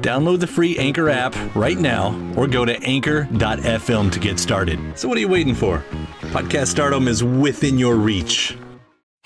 Download 0.00 0.40
the 0.40 0.46
free 0.46 0.78
Anchor 0.78 1.08
app 1.08 1.34
right 1.54 1.78
now 1.78 2.14
or 2.36 2.46
go 2.46 2.64
to 2.64 2.80
anchor.fm 2.82 4.12
to 4.12 4.18
get 4.18 4.38
started. 4.38 4.78
So, 4.98 5.08
what 5.08 5.16
are 5.18 5.20
you 5.20 5.28
waiting 5.28 5.54
for? 5.54 5.84
Podcast 6.32 6.68
stardom 6.68 7.08
is 7.08 7.24
within 7.24 7.78
your 7.78 7.96
reach. 7.96 8.56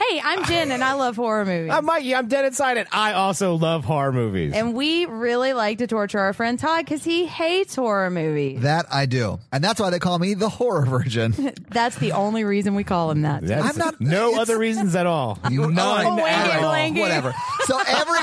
Hey, 0.09 0.21
I'm 0.25 0.45
Jen 0.45 0.73
and 0.73 0.83
I 0.83 0.95
love 0.95 1.17
horror 1.17 1.45
movies. 1.45 1.71
I'm 1.73 1.85
Mikey. 1.85 2.15
I'm 2.15 2.27
dead 2.27 2.45
inside 2.45 2.77
and 2.77 2.89
I 2.93 3.13
also 3.13 3.55
love 3.55 3.85
horror 3.85 4.13
movies. 4.13 4.53
and 4.55 4.75
we 4.75 5.07
really 5.07 5.53
like 5.53 5.79
to 5.79 5.87
torture 5.87 6.19
our 6.19 6.33
friend 6.33 6.59
Todd 6.59 6.85
because 6.85 7.05
he 7.05 7.27
hates 7.27 7.75
horror 7.75 8.11
movies. 8.11 8.63
That 8.63 8.87
I 8.91 9.07
do. 9.07 9.39
And 9.53 9.63
that's 9.63 9.81
why 9.81 9.91
they 9.91 9.99
call 9.99 10.19
me 10.19 10.35
the 10.35 10.49
horror 10.49 10.85
virgin. 10.87 11.33
That's 11.71 11.97
the 11.97 12.13
only 12.13 12.45
reason 12.45 12.75
we 12.75 12.85
call 12.85 13.11
him 13.11 13.23
that. 13.23 13.47
That's 13.47 13.71
I'm 13.71 13.79
not- 13.79 14.01
no 14.01 14.29
it's- 14.31 14.41
other 14.41 14.59
reasons 14.59 14.95
at 14.95 15.07
all. 15.07 15.39
None 15.51 15.79
Oh, 15.79 16.27
at 16.27 16.63
all. 16.63 16.71
blanky. 16.73 17.01
Whatever. 17.01 17.33
So 17.65 17.79
every 17.87 18.19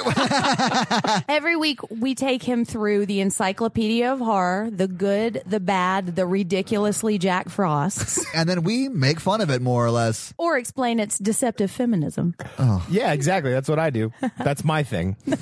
Every 1.29 1.55
week 1.55 1.79
we 1.89 2.13
take 2.15 2.43
him 2.43 2.65
through 2.65 3.05
the 3.05 3.21
encyclopedia 3.21 4.11
of 4.11 4.19
horror, 4.19 4.69
the 4.71 4.87
good, 4.87 5.41
the 5.45 5.59
bad, 5.59 6.15
the 6.15 6.25
ridiculously 6.25 7.17
Jack 7.17 7.49
Frosts, 7.49 8.23
and 8.35 8.47
then 8.49 8.63
we 8.63 8.89
make 8.89 9.19
fun 9.19 9.41
of 9.41 9.49
it 9.49 9.61
more 9.61 9.85
or 9.85 9.91
less. 9.91 10.33
or 10.37 10.57
explain 10.57 10.99
its 10.99 11.17
deceptive 11.17 11.68
feminism. 11.69 12.35
Oh. 12.57 12.85
Yeah, 12.89 13.13
exactly. 13.13 13.51
That's 13.51 13.69
what 13.69 13.79
I 13.79 13.89
do. 13.89 14.11
That's 14.37 14.63
my 14.63 14.83
thing. 14.83 15.15
and 15.25 15.37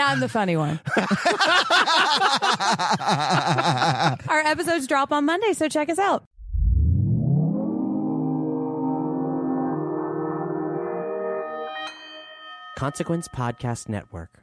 I'm 0.00 0.20
the 0.20 0.28
funny 0.28 0.56
one. 0.56 0.80
Our 4.28 4.40
episodes 4.40 4.86
drop 4.86 5.12
on 5.12 5.24
Monday, 5.24 5.52
so 5.52 5.68
check 5.68 5.88
us 5.88 5.98
out. 5.98 6.24
Consequence 12.76 13.26
Podcast 13.28 13.88
Network. 13.88 14.42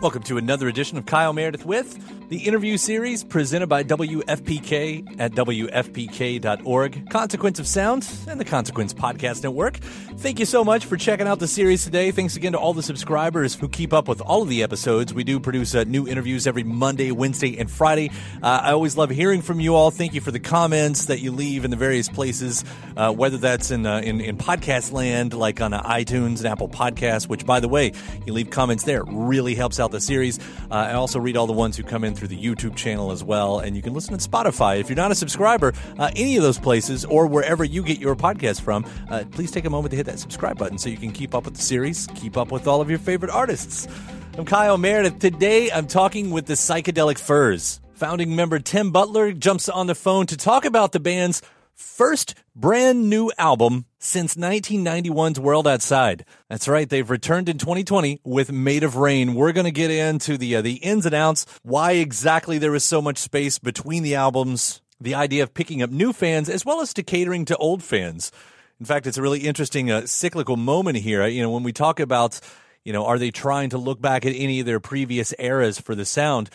Welcome 0.00 0.22
to 0.24 0.38
another 0.38 0.66
edition 0.68 0.96
of 0.96 1.04
Kyle 1.04 1.34
Meredith 1.34 1.66
with 1.66 2.19
the 2.30 2.46
interview 2.46 2.76
series 2.76 3.24
presented 3.24 3.66
by 3.66 3.82
WFPK 3.82 5.18
at 5.18 5.32
WFPK.org, 5.32 7.10
Consequence 7.10 7.58
of 7.58 7.66
Sound, 7.66 8.08
and 8.28 8.38
the 8.38 8.44
Consequence 8.44 8.94
Podcast 8.94 9.42
Network. 9.42 9.78
Thank 10.18 10.38
you 10.38 10.46
so 10.46 10.62
much 10.62 10.86
for 10.86 10.96
checking 10.96 11.26
out 11.26 11.40
the 11.40 11.48
series 11.48 11.82
today. 11.82 12.12
Thanks 12.12 12.36
again 12.36 12.52
to 12.52 12.58
all 12.58 12.72
the 12.72 12.84
subscribers 12.84 13.56
who 13.56 13.68
keep 13.68 13.92
up 13.92 14.06
with 14.06 14.20
all 14.20 14.42
of 14.42 14.48
the 14.48 14.62
episodes. 14.62 15.12
We 15.12 15.24
do 15.24 15.40
produce 15.40 15.74
uh, 15.74 15.82
new 15.82 16.06
interviews 16.06 16.46
every 16.46 16.62
Monday, 16.62 17.10
Wednesday, 17.10 17.58
and 17.58 17.68
Friday. 17.68 18.12
Uh, 18.40 18.60
I 18.62 18.72
always 18.72 18.96
love 18.96 19.10
hearing 19.10 19.42
from 19.42 19.58
you 19.58 19.74
all. 19.74 19.90
Thank 19.90 20.14
you 20.14 20.20
for 20.20 20.30
the 20.30 20.38
comments 20.38 21.06
that 21.06 21.18
you 21.18 21.32
leave 21.32 21.64
in 21.64 21.72
the 21.72 21.76
various 21.76 22.08
places, 22.08 22.64
uh, 22.96 23.12
whether 23.12 23.38
that's 23.38 23.72
in, 23.72 23.84
uh, 23.86 24.02
in 24.04 24.20
in 24.20 24.36
podcast 24.36 24.92
land, 24.92 25.34
like 25.34 25.60
on 25.60 25.72
uh, 25.72 25.82
iTunes 25.82 26.38
and 26.38 26.46
Apple 26.46 26.68
Podcasts. 26.68 27.26
Which, 27.26 27.44
by 27.44 27.58
the 27.58 27.68
way, 27.68 27.90
you 28.24 28.32
leave 28.32 28.50
comments 28.50 28.84
there. 28.84 29.00
It 29.00 29.08
really 29.08 29.56
helps 29.56 29.80
out 29.80 29.90
the 29.90 30.00
series. 30.00 30.38
Uh, 30.70 30.74
I 30.74 30.92
also 30.92 31.18
read 31.18 31.36
all 31.36 31.48
the 31.48 31.52
ones 31.52 31.76
who 31.76 31.82
come 31.82 32.04
in 32.04 32.14
through 32.20 32.28
the 32.28 32.40
YouTube 32.40 32.76
channel 32.76 33.10
as 33.10 33.24
well, 33.24 33.60
and 33.60 33.74
you 33.74 33.80
can 33.80 33.94
listen 33.94 34.12
on 34.12 34.20
Spotify 34.20 34.78
if 34.78 34.90
you're 34.90 34.96
not 34.96 35.10
a 35.10 35.14
subscriber. 35.14 35.72
Uh, 35.98 36.10
any 36.14 36.36
of 36.36 36.42
those 36.42 36.58
places 36.58 37.06
or 37.06 37.26
wherever 37.26 37.64
you 37.64 37.82
get 37.82 37.98
your 37.98 38.14
podcast 38.14 38.60
from, 38.60 38.84
uh, 39.08 39.24
please 39.30 39.50
take 39.50 39.64
a 39.64 39.70
moment 39.70 39.90
to 39.90 39.96
hit 39.96 40.04
that 40.04 40.18
subscribe 40.18 40.58
button 40.58 40.76
so 40.76 40.90
you 40.90 40.98
can 40.98 41.12
keep 41.12 41.34
up 41.34 41.46
with 41.46 41.54
the 41.54 41.62
series, 41.62 42.06
keep 42.14 42.36
up 42.36 42.52
with 42.52 42.68
all 42.68 42.82
of 42.82 42.90
your 42.90 42.98
favorite 42.98 43.30
artists. 43.30 43.88
I'm 44.36 44.44
Kyle 44.44 44.76
Meredith. 44.76 45.18
Today, 45.18 45.70
I'm 45.70 45.86
talking 45.86 46.30
with 46.30 46.44
the 46.44 46.54
Psychedelic 46.54 47.18
Furs. 47.18 47.80
Founding 47.94 48.36
member 48.36 48.58
Tim 48.58 48.90
Butler 48.90 49.32
jumps 49.32 49.70
on 49.70 49.86
the 49.86 49.94
phone 49.94 50.26
to 50.26 50.36
talk 50.36 50.66
about 50.66 50.92
the 50.92 51.00
band's 51.00 51.40
first 51.72 52.34
brand 52.54 53.08
new 53.08 53.32
album 53.38 53.86
since 54.00 54.34
1991's 54.34 55.38
World 55.38 55.68
Outside. 55.68 56.24
That's 56.48 56.66
right, 56.66 56.88
they've 56.88 57.08
returned 57.08 57.50
in 57.50 57.58
2020 57.58 58.22
with 58.24 58.50
Made 58.50 58.82
of 58.82 58.96
Rain. 58.96 59.34
We're 59.34 59.52
going 59.52 59.66
to 59.66 59.70
get 59.70 59.90
into 59.90 60.38
the 60.38 60.56
uh, 60.56 60.62
the 60.62 60.76
ins 60.76 61.04
and 61.06 61.14
outs, 61.14 61.46
why 61.62 61.92
exactly 61.92 62.58
there 62.58 62.74
is 62.74 62.82
so 62.82 63.02
much 63.02 63.18
space 63.18 63.58
between 63.58 64.02
the 64.02 64.14
albums, 64.14 64.80
the 64.98 65.14
idea 65.14 65.42
of 65.42 65.54
picking 65.54 65.82
up 65.82 65.90
new 65.90 66.14
fans 66.14 66.48
as 66.48 66.64
well 66.64 66.80
as 66.80 66.94
to 66.94 67.02
catering 67.02 67.44
to 67.44 67.56
old 67.58 67.82
fans. 67.82 68.32
In 68.80 68.86
fact, 68.86 69.06
it's 69.06 69.18
a 69.18 69.22
really 69.22 69.40
interesting 69.40 69.90
uh, 69.90 70.06
cyclical 70.06 70.56
moment 70.56 70.96
here. 70.96 71.26
You 71.26 71.42
know, 71.42 71.50
when 71.50 71.62
we 71.62 71.72
talk 71.72 72.00
about, 72.00 72.40
you 72.82 72.94
know, 72.94 73.04
are 73.04 73.18
they 73.18 73.30
trying 73.30 73.68
to 73.70 73.78
look 73.78 74.00
back 74.00 74.24
at 74.24 74.32
any 74.34 74.60
of 74.60 74.66
their 74.66 74.80
previous 74.80 75.34
eras 75.38 75.78
for 75.78 75.94
the 75.94 76.06
sound? 76.06 76.48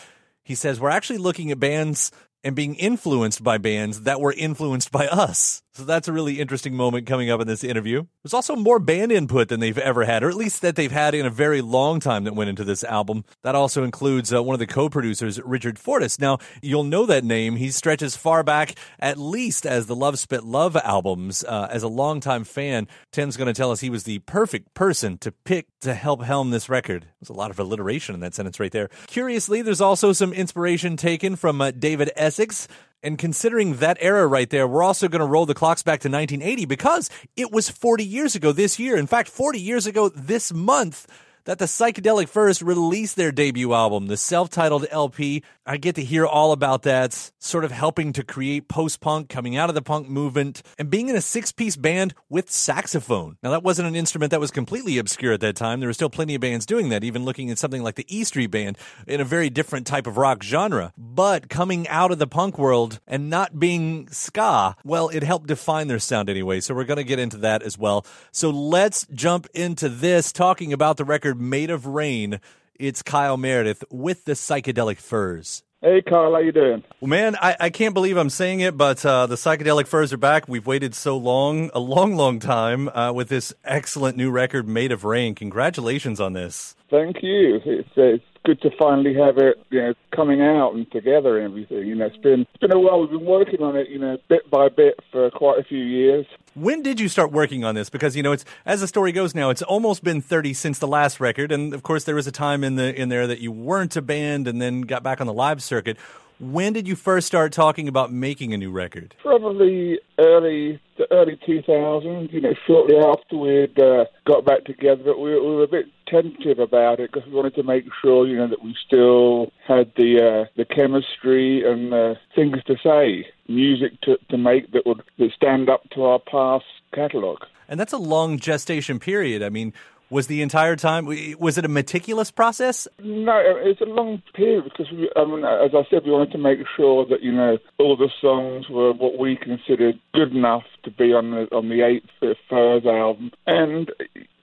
He 0.44 0.56
says 0.56 0.80
we're 0.80 0.90
actually 0.90 1.20
looking 1.20 1.52
at 1.52 1.60
bands 1.60 2.12
and 2.44 2.56
being 2.56 2.74
influenced 2.74 3.44
by 3.44 3.60
bands 3.60 4.02
that 4.02 4.20
were 4.20 4.34
influenced 4.34 4.92
by 4.92 5.08
us. 5.08 5.62
So 5.76 5.84
that's 5.84 6.08
a 6.08 6.14
really 6.14 6.40
interesting 6.40 6.74
moment 6.74 7.06
coming 7.06 7.30
up 7.30 7.42
in 7.42 7.48
this 7.48 7.62
interview. 7.62 8.06
There's 8.24 8.34
also 8.34 8.56
more 8.56 8.80
band 8.80 9.12
input 9.12 9.50
than 9.50 9.60
they've 9.60 9.78
ever 9.78 10.06
had, 10.06 10.24
or 10.24 10.30
at 10.30 10.36
least 10.36 10.62
that 10.62 10.78
they've 10.78 10.90
had 10.90 11.14
in 11.14 11.26
a 11.26 11.30
very 11.30 11.62
long 11.62 12.00
time 12.00 12.24
that 12.24 12.34
went 12.34 12.50
into 12.50 12.64
this 12.64 12.82
album. 12.86 13.26
That 13.44 13.56
also 13.56 13.84
includes 13.84 14.34
uh, 14.34 14.42
one 14.42 14.54
of 14.54 14.60
the 14.60 14.68
co-producers, 14.68 15.42
Richard 15.42 15.78
Fortus. 15.78 16.18
Now, 16.18 16.38
you'll 16.62 16.86
know 16.86 17.06
that 17.08 17.26
name. 17.26 17.58
He 17.58 17.72
stretches 17.72 18.16
far 18.16 18.42
back, 18.42 18.76
at 19.00 19.18
least 19.18 19.66
as 19.66 19.88
the 19.88 19.98
Love 19.98 20.18
Spit 20.18 20.46
Love 20.46 20.78
albums. 20.78 21.44
Uh, 21.44 21.68
as 21.70 21.84
a 21.84 21.90
longtime 21.90 22.46
fan, 22.46 22.88
Tim's 23.12 23.36
going 23.36 23.48
to 23.48 23.54
tell 23.54 23.72
us 23.72 23.82
he 23.82 23.90
was 23.90 24.06
the 24.06 24.20
perfect 24.20 24.76
person 24.76 25.18
to 25.18 25.34
pick 25.34 25.68
to 25.82 25.94
help 25.94 26.24
helm 26.24 26.52
this 26.52 26.70
record. 26.70 27.08
There's 27.20 27.30
a 27.30 27.34
lot 27.34 27.52
of 27.52 27.60
alliteration 27.60 28.16
in 28.16 28.22
that 28.22 28.34
sentence 28.34 28.62
right 28.62 28.72
there. 28.72 28.90
Curiously, 29.08 29.62
there's 29.62 29.82
also 29.82 30.14
some 30.14 30.32
inspiration 30.32 30.96
taken 30.96 31.36
from 31.36 31.60
uh, 31.60 31.72
David 31.72 32.12
Essex. 32.16 32.70
And 33.06 33.20
considering 33.20 33.76
that 33.76 34.00
era 34.02 34.26
right 34.26 34.50
there, 34.50 34.68
we're 34.68 34.82
also 34.82 35.08
going 35.08 35.20
to 35.20 35.28
roll 35.28 35.46
the 35.46 35.54
clocks 35.54 35.84
back 35.84 36.00
to 36.00 36.10
1980 36.10 36.66
because 36.66 37.12
it 37.38 37.52
was 37.52 37.70
40 37.70 38.04
years 38.04 38.36
ago 38.36 38.52
this 38.52 38.80
year. 38.80 38.98
In 38.98 39.06
fact, 39.06 39.30
40 39.30 39.60
years 39.60 39.86
ago 39.86 40.10
this 40.10 40.52
month, 40.52 41.06
that 41.46 41.60
the 41.60 41.66
Psychedelic 41.66 42.28
Furs 42.28 42.62
released 42.62 43.16
their 43.16 43.32
debut 43.32 43.74
album, 43.74 44.08
the 44.08 44.18
self 44.18 44.50
titled 44.50 44.86
LP. 44.92 45.44
I 45.66 45.78
get 45.78 45.96
to 45.96 46.04
hear 46.04 46.26
all 46.26 46.52
about 46.52 46.84
that, 46.84 47.32
sort 47.40 47.66
of 47.66 47.72
helping 47.72 48.14
to 48.14 48.24
create 48.24 48.68
post 48.68 49.00
punk, 49.00 49.30
coming 49.30 49.56
out 49.56 49.70
of 49.70 49.76
the 49.76 49.82
punk 49.82 50.08
movement, 50.10 50.62
and 50.78 50.90
being 50.90 51.10
in 51.10 51.16
a 51.16 51.22
six 51.22 51.52
piece 51.52 51.76
band 51.76 52.14
with 52.30 52.52
saxophone. 52.52 53.38
Now, 53.42 53.52
that 53.52 53.64
wasn't 53.64 53.88
an 53.88 53.96
instrument 53.96 54.32
that 54.32 54.40
was 54.40 54.52
completely 54.52 54.98
obscure 54.98 55.34
at 55.34 55.40
that 55.42 55.56
time. 55.56 55.80
There 55.80 55.90
were 55.90 55.94
still 55.94 56.10
plenty 56.10 56.36
of 56.36 56.42
bands 56.42 56.66
doing 56.66 56.90
that, 56.90 57.04
even 57.04 57.26
looking 57.26 57.50
at 57.50 57.58
something 57.58 57.84
like 57.84 57.96
the 57.96 58.06
E 58.16 58.24
Street 58.24 58.52
Band 58.52 58.78
in 59.08 59.22
a 59.22 59.26
very 59.26 59.50
different 59.50 59.88
type 59.88 60.08
of 60.08 60.18
rock 60.18 60.44
genre. 60.44 60.94
But 60.98 61.50
coming 61.50 61.88
out 61.88 62.12
of 62.12 62.20
the 62.20 62.28
punk 62.28 62.58
world 62.58 63.00
and 63.08 63.30
not 63.30 63.60
being 63.60 64.08
ska, 64.10 64.76
well, 64.84 65.10
it 65.10 65.24
helped 65.24 65.48
define 65.48 65.88
their 65.88 66.00
sound 66.00 66.30
anyway. 66.30 66.60
So 66.60 66.74
we're 66.74 66.86
going 66.86 66.98
to 66.98 67.04
get 67.04 67.20
into 67.20 67.38
that 67.38 67.62
as 67.64 67.78
well. 67.78 68.06
So 68.32 68.50
let's 68.50 69.08
jump 69.14 69.48
into 69.54 69.90
this, 69.90 70.32
talking 70.32 70.74
about 70.74 70.98
the 70.98 71.06
record 71.06 71.35
Made 71.40 71.70
of 71.70 71.86
Rain. 71.86 72.40
It's 72.78 73.02
Kyle 73.02 73.38
Meredith 73.38 73.84
with 73.90 74.26
the 74.26 74.34
Psychedelic 74.34 74.98
Furs. 74.98 75.64
Hey, 75.82 76.02
Kyle, 76.02 76.32
how 76.32 76.40
you 76.40 76.52
doing? 76.52 76.84
Well, 77.00 77.10
man, 77.10 77.36
I, 77.36 77.56
I 77.60 77.70
can't 77.70 77.94
believe 77.94 78.18
I'm 78.18 78.32
saying 78.32 78.62
it, 78.62 78.76
but 78.76 79.06
uh, 79.06 79.28
the 79.28 79.36
Psychedelic 79.36 79.86
Furs 79.86 80.12
are 80.12 80.18
back. 80.18 80.48
We've 80.48 80.66
waited 80.66 80.96
so 80.96 81.16
long, 81.16 81.70
a 81.76 81.80
long, 81.80 82.16
long 82.16 82.40
time, 82.40 82.90
uh, 82.90 83.14
with 83.14 83.30
this 83.30 83.54
excellent 83.64 84.18
new 84.18 84.32
record, 84.32 84.68
Made 84.68 84.92
of 84.92 85.04
Rain. 85.04 85.36
Congratulations 85.36 86.20
on 86.20 86.34
this. 86.34 86.76
Thank 86.90 87.18
you. 87.22 87.62
It's, 87.64 87.88
it's 87.96 88.24
good 88.46 88.62
to 88.62 88.70
finally 88.78 89.14
have 89.16 89.38
it, 89.38 89.58
you 89.72 89.82
know, 89.82 89.94
coming 90.16 90.42
out 90.42 90.74
and 90.74 90.90
together 90.92 91.40
and 91.40 91.52
everything. 91.52 91.88
You 91.88 91.96
know, 91.96 92.06
it's 92.06 92.18
been 92.18 92.42
it's 92.42 92.62
been 92.62 92.72
a 92.72 92.80
while. 92.80 93.02
We've 93.02 93.10
been 93.10 93.26
working 93.26 93.62
on 93.62 93.76
it, 93.76 93.90
you 93.90 94.00
know, 94.00 94.18
bit 94.30 94.50
by 94.50 94.70
bit 94.70 95.00
for 95.12 95.30
quite 95.32 95.60
a 95.60 95.64
few 95.64 95.84
years. 95.84 96.26
When 96.54 96.82
did 96.82 97.00
you 97.00 97.10
start 97.10 97.32
working 97.32 97.66
on 97.66 97.76
this? 97.76 97.90
Because 97.90 98.16
you 98.16 98.24
know, 98.24 98.32
it's 98.32 98.46
as 98.66 98.82
the 98.82 98.88
story 98.88 99.12
goes 99.12 99.36
now, 99.36 99.50
it's 99.50 99.64
almost 99.64 100.04
been 100.04 100.22
30 100.22 100.54
since 100.54 100.80
the 100.80 100.88
last 100.88 101.20
record, 101.20 101.52
and 101.52 101.74
of 101.74 101.84
course 101.84 102.06
there 102.06 102.16
was 102.16 102.28
a 102.28 102.32
time 102.32 102.64
in 102.64 102.76
the 102.76 102.96
in 102.96 103.10
there 103.10 103.28
that 103.28 103.40
you 103.40 103.52
weren't 103.52 103.96
a 103.96 104.02
band 104.02 104.48
and 104.48 104.62
then 104.62 104.82
got 104.82 105.04
back 105.04 105.20
on 105.20 105.28
the 105.28 105.34
live 105.34 105.62
circuit. 105.62 105.98
When 106.40 106.74
did 106.74 106.86
you 106.86 106.96
first 106.96 107.28
start 107.28 107.54
talking 107.54 107.88
about 107.88 108.12
making 108.12 108.54
a 108.54 108.58
new 108.58 108.70
record? 108.70 109.16
Probably 109.22 110.00
early 110.20 110.82
the 110.98 111.08
early 111.12 111.40
2000s. 111.48 112.32
You 112.32 112.42
know, 112.42 112.54
shortly 112.68 112.98
after 112.98 113.38
we'd 113.38 113.80
uh, 113.80 114.06
got 114.26 114.46
back 114.46 114.66
together, 114.66 115.02
but 115.04 115.20
we, 115.20 115.32
we 115.32 115.56
were 115.56 115.64
a 115.64 115.68
bit 115.68 115.86
tentative 116.08 116.60
about 116.60 117.00
it 117.00 117.12
because 117.12 117.28
we 117.28 117.34
wanted 117.36 117.56
to 117.56 117.64
make 117.64 117.86
sure, 118.02 118.28
you 118.28 118.38
know, 118.38 118.48
that 118.48 118.64
we 118.64 118.76
still 118.86 119.52
had 119.68 119.92
the 119.96 120.18
uh, 120.18 120.46
the 120.56 120.66
chemistry 120.66 121.64
and 121.70 121.94
uh, 121.94 122.16
things 122.36 122.58
to 122.66 122.76
say, 122.84 123.28
music 123.48 124.00
to, 124.02 124.18
to 124.30 124.38
make 124.38 124.72
that 124.72 124.86
would 124.86 125.02
that 125.18 125.32
stand 125.36 125.70
up 125.70 125.90
to 125.92 126.04
our 126.04 126.20
past 126.20 126.66
catalogue. 126.94 127.46
And 127.68 127.80
that's 127.80 127.94
a 127.94 127.98
long 127.98 128.38
gestation 128.38 129.00
period. 129.00 129.42
I 129.42 129.50
mean, 129.50 129.74
was 130.10 130.28
the 130.28 130.42
entire 130.42 130.76
time 130.76 131.06
was 131.40 131.58
it 131.58 131.66
a 131.66 131.70
meticulous 131.70 132.32
process? 132.32 132.88
No, 133.00 133.42
it's 133.44 133.82
a 133.82 133.86
long 133.86 134.22
period 134.34 134.66
because 134.66 134.92
we, 134.92 135.10
I 135.16 135.26
mean, 135.26 135.44
as 135.44 135.72
I 135.74 135.84
said, 135.90 136.06
we 136.06 136.12
wanted 136.12 136.32
to 136.32 136.38
make 136.38 136.60
sure 136.76 137.06
that 137.08 137.22
you 137.22 137.32
know 137.32 137.58
all 137.80 137.98
the 137.98 138.10
songs 138.22 138.70
were 138.70 138.94
what 138.94 139.18
we 139.18 139.36
considered 139.36 140.00
good 140.14 140.36
enough 140.36 140.64
to 140.86 140.92
be 140.92 141.14
on 141.14 141.32
the 141.32 141.48
on 141.56 141.70
the 141.70 141.82
Eighth 141.82 142.38
Furs 142.50 142.86
album, 142.86 143.32
and 143.46 143.92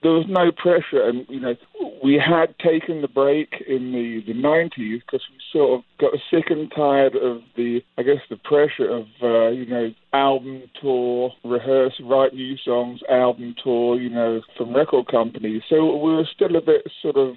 there 0.03 0.11
was 0.11 0.25
no 0.27 0.51
pressure. 0.51 1.01
And 1.01 1.25
you 1.29 1.39
know, 1.39 1.55
we 2.03 2.15
had 2.15 2.57
taken 2.59 3.01
the 3.01 3.07
break 3.07 3.63
in 3.67 3.91
the 3.91 4.23
the 4.25 4.39
nineties 4.39 5.01
because 5.01 5.25
we 5.31 5.37
sort 5.51 5.79
of 5.79 5.85
got 5.99 6.13
sick 6.29 6.49
and 6.49 6.71
tired 6.75 7.15
of 7.15 7.41
the, 7.55 7.81
I 7.97 8.03
guess, 8.03 8.21
the 8.29 8.37
pressure 8.37 8.89
of 8.89 9.05
uh, 9.21 9.49
you 9.49 9.65
know 9.65 9.93
album 10.13 10.61
tour, 10.79 11.31
rehearse, 11.43 11.99
write 12.03 12.33
new 12.33 12.55
songs, 12.57 13.01
album 13.09 13.55
tour, 13.61 13.99
you 13.99 14.09
know, 14.09 14.41
from 14.55 14.75
record 14.75 15.07
companies. 15.07 15.63
So 15.67 15.95
we 15.97 16.13
were 16.13 16.27
still 16.33 16.55
a 16.55 16.61
bit 16.61 16.83
sort 17.01 17.17
of 17.17 17.35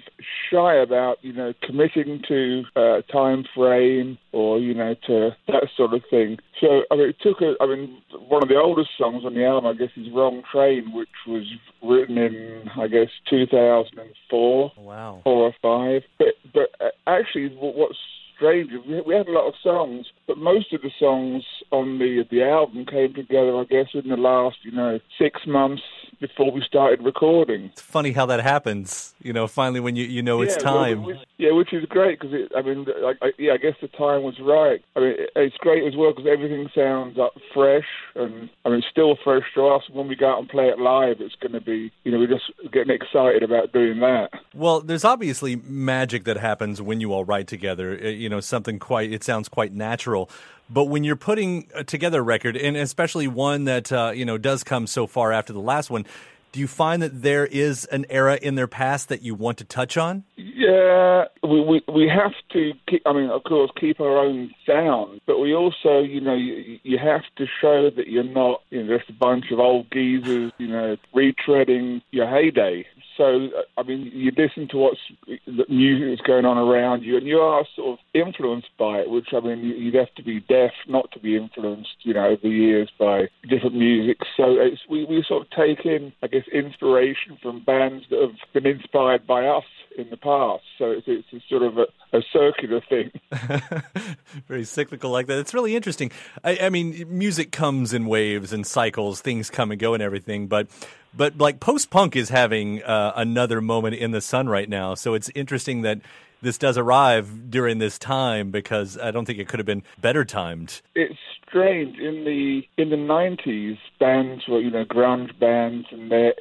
shy 0.51 0.75
about, 0.75 1.17
you 1.23 1.33
know, 1.33 1.53
committing 1.63 2.21
to 2.27 2.63
a 2.75 3.03
time 3.11 3.45
frame 3.55 4.19
or, 4.31 4.59
you 4.59 4.75
know, 4.75 4.95
to 5.07 5.31
that 5.47 5.67
sort 5.75 5.93
of 5.93 6.03
thing. 6.09 6.37
So, 6.61 6.83
I 6.91 6.95
mean, 6.95 7.09
it 7.09 7.17
took 7.19 7.41
a, 7.41 7.55
I 7.59 7.65
mean, 7.65 7.97
one 8.27 8.43
of 8.43 8.49
the 8.49 8.57
oldest 8.57 8.91
songs 8.97 9.23
on 9.25 9.33
the 9.33 9.45
album, 9.45 9.69
I 9.69 9.73
guess, 9.73 9.91
is 9.95 10.11
Wrong 10.13 10.43
Train, 10.51 10.91
which 10.93 11.09
was 11.27 11.43
written 11.81 12.17
in, 12.17 12.69
I 12.77 12.87
guess, 12.87 13.09
2004. 13.29 14.71
Wow. 14.77 15.21
Four 15.23 15.47
or 15.47 15.53
five. 15.61 16.03
But, 16.17 16.35
but 16.53 16.69
uh, 16.79 16.89
actually, 17.05 17.55
what's 17.55 17.97
strange. 18.37 18.71
We 19.05 19.13
had 19.13 19.27
a 19.27 19.31
lot 19.31 19.47
of 19.47 19.55
songs, 19.61 20.07
but 20.25 20.37
most 20.37 20.71
of 20.71 20.81
the 20.81 20.91
songs 20.99 21.43
on 21.71 21.99
the 21.99 22.23
the 22.29 22.43
album 22.43 22.85
came 22.85 23.13
together, 23.13 23.57
I 23.57 23.65
guess, 23.65 23.87
in 23.93 24.09
the 24.09 24.17
last 24.17 24.57
you 24.63 24.71
know 24.71 24.99
six 25.19 25.41
months 25.45 25.83
before 26.19 26.51
we 26.51 26.61
started 26.61 27.03
recording. 27.03 27.65
It's 27.65 27.81
funny 27.81 28.11
how 28.11 28.25
that 28.27 28.41
happens. 28.41 29.13
You 29.21 29.33
know, 29.33 29.47
finally 29.47 29.79
when 29.79 29.95
you 29.95 30.05
you 30.05 30.21
know 30.21 30.41
yeah, 30.41 30.47
it's 30.47 30.63
time. 30.63 31.03
Well, 31.03 31.15
yeah, 31.37 31.51
which 31.51 31.73
is 31.73 31.85
great 31.85 32.19
because 32.19 32.49
I 32.55 32.61
mean, 32.61 32.85
I, 32.89 33.13
I, 33.21 33.31
yeah, 33.37 33.53
I 33.53 33.57
guess 33.57 33.75
the 33.81 33.87
time 33.89 34.23
was 34.23 34.39
right. 34.39 34.83
I 34.95 34.99
mean, 34.99 35.15
it's 35.35 35.57
great 35.57 35.85
as 35.85 35.95
well 35.95 36.11
because 36.11 36.29
everything 36.31 36.69
sounds 36.73 37.19
up 37.19 37.33
fresh 37.53 37.85
and 38.15 38.49
I 38.65 38.69
mean, 38.69 38.83
still 38.89 39.17
fresh 39.23 39.43
to 39.55 39.67
us. 39.67 39.83
When 39.91 40.07
we 40.07 40.15
go 40.15 40.31
out 40.31 40.39
and 40.39 40.49
play 40.49 40.65
it 40.65 40.79
live, 40.79 41.17
it's 41.19 41.35
going 41.35 41.53
to 41.53 41.61
be 41.61 41.91
you 42.03 42.11
know 42.11 42.19
we're 42.19 42.27
just 42.27 42.51
getting 42.71 42.93
excited 42.93 43.43
about 43.43 43.71
doing 43.71 43.99
that. 43.99 44.29
Well, 44.53 44.81
there's 44.81 45.05
obviously 45.05 45.55
magic 45.55 46.23
that 46.25 46.37
happens 46.37 46.81
when 46.81 47.01
you 47.01 47.13
all 47.13 47.25
write 47.25 47.47
together. 47.47 47.99
Uh, 48.01 48.07
you 48.07 48.26
know, 48.29 48.39
something 48.39 48.79
quite 48.79 49.11
it 49.11 49.23
sounds 49.23 49.49
quite 49.49 49.73
natural. 49.73 50.29
But 50.69 50.85
when 50.85 51.03
you're 51.03 51.15
putting 51.15 51.69
together 51.85 52.19
a 52.19 52.23
record, 52.23 52.57
and 52.57 52.75
especially 52.75 53.27
one 53.27 53.65
that 53.65 53.91
uh, 53.91 54.11
you 54.13 54.25
know 54.25 54.37
does 54.37 54.63
come 54.63 54.87
so 54.87 55.07
far 55.07 55.31
after 55.31 55.53
the 55.53 55.61
last 55.61 55.89
one, 55.89 56.05
do 56.51 56.59
you 56.59 56.67
find 56.67 57.01
that 57.01 57.21
there 57.21 57.45
is 57.45 57.85
an 57.85 58.05
era 58.09 58.37
in 58.41 58.55
their 58.55 58.67
past 58.67 59.09
that 59.09 59.21
you 59.21 59.35
want 59.35 59.59
to 59.59 59.63
touch 59.63 59.97
on? 59.97 60.23
Yeah, 60.57 61.25
we 61.43 61.61
we, 61.61 61.81
we 61.87 62.09
have 62.09 62.33
to. 62.53 62.71
Keep, 62.87 63.03
I 63.05 63.13
mean, 63.13 63.29
of 63.29 63.43
course, 63.43 63.69
keep 63.79 64.01
our 64.01 64.17
own 64.17 64.49
sound, 64.65 65.21
but 65.27 65.37
we 65.37 65.53
also, 65.53 65.99
you 65.99 66.19
know, 66.19 66.33
you, 66.33 66.79
you 66.81 66.97
have 66.97 67.21
to 67.37 67.45
show 67.61 67.91
that 67.95 68.07
you're 68.07 68.23
not, 68.23 68.63
you 68.71 68.83
know, 68.83 68.97
just 68.97 69.07
a 69.07 69.13
bunch 69.13 69.51
of 69.51 69.59
old 69.59 69.85
geezers, 69.91 70.51
you 70.57 70.67
know, 70.67 70.97
retreading 71.15 72.01
your 72.09 72.27
heyday. 72.27 72.87
So, 73.17 73.49
I 73.77 73.83
mean, 73.83 74.09
you 74.11 74.31
listen 74.35 74.67
to 74.69 74.77
what's 74.77 74.99
the 75.45 75.65
music 75.69 76.07
that's 76.17 76.27
going 76.27 76.45
on 76.45 76.57
around 76.57 77.03
you, 77.03 77.17
and 77.17 77.27
you 77.27 77.37
are 77.37 77.63
sort 77.75 77.99
of 77.99 78.05
influenced 78.15 78.75
by 78.79 79.01
it. 79.01 79.11
Which 79.11 79.27
I 79.33 79.39
mean, 79.39 79.59
you'd 79.59 79.93
have 79.93 80.13
to 80.15 80.23
be 80.23 80.39
deaf 80.39 80.71
not 80.87 81.11
to 81.11 81.19
be 81.19 81.35
influenced, 81.35 81.97
you 82.01 82.15
know, 82.15 82.29
over 82.29 82.41
the 82.41 82.49
years 82.49 82.89
by 82.97 83.27
different 83.47 83.75
music. 83.75 84.17
So 84.35 84.55
it's, 84.59 84.81
we 84.89 85.05
we 85.05 85.23
sort 85.27 85.43
of 85.43 85.51
take 85.51 85.85
in, 85.85 86.13
I 86.23 86.27
guess, 86.27 86.47
inspiration 86.51 87.37
from 87.43 87.63
bands 87.63 88.05
that 88.09 88.21
have 88.21 88.53
been 88.53 88.65
inspired 88.65 89.27
by 89.27 89.45
us 89.45 89.63
in 89.97 90.09
the 90.09 90.17
past. 90.17 90.63
So 90.77 90.91
it's, 90.91 91.07
it's 91.07 91.27
a 91.33 91.41
sort 91.49 91.63
of 91.63 91.77
a, 91.77 91.87
a 92.13 92.21
circular 92.31 92.81
thing. 92.81 93.11
Very 94.47 94.63
cyclical 94.63 95.09
like 95.09 95.27
that. 95.27 95.39
It's 95.39 95.53
really 95.53 95.75
interesting. 95.75 96.11
I, 96.43 96.57
I 96.63 96.69
mean, 96.69 97.05
music 97.09 97.51
comes 97.51 97.93
in 97.93 98.05
waves 98.05 98.53
and 98.53 98.65
cycles. 98.65 99.21
Things 99.21 99.49
come 99.49 99.71
and 99.71 99.79
go 99.79 99.93
and 99.93 100.03
everything, 100.03 100.47
but 100.47 100.67
but 101.15 101.37
like 101.37 101.59
post 101.59 101.89
punk 101.89 102.15
is 102.15 102.29
having 102.29 102.83
uh, 102.83 103.13
another 103.15 103.59
moment 103.59 103.95
in 103.95 104.11
the 104.11 104.21
sun 104.21 104.47
right 104.47 104.69
now. 104.69 104.93
So 104.93 105.15
it's 105.15 105.29
interesting 105.33 105.81
that 105.81 105.99
this 106.41 106.57
does 106.57 106.77
arrive 106.77 107.49
during 107.49 107.77
this 107.79 107.97
time 107.97 108.51
because 108.51 108.97
I 108.97 109.11
don't 109.11 109.25
think 109.25 109.39
it 109.39 109.47
could 109.47 109.59
have 109.59 109.65
been 109.65 109.83
better 109.99 110.25
timed. 110.25 110.81
It's 110.95 111.17
strange 111.47 111.97
in 111.97 112.25
the 112.25 112.61
in 112.81 112.89
the 112.89 112.97
nineties. 112.97 113.77
Bands 113.99 114.43
were 114.47 114.59
you 114.59 114.71
know 114.71 114.85
grunge 114.85 115.37
bands, 115.39 115.87
and 115.91 116.11
they 116.11 116.33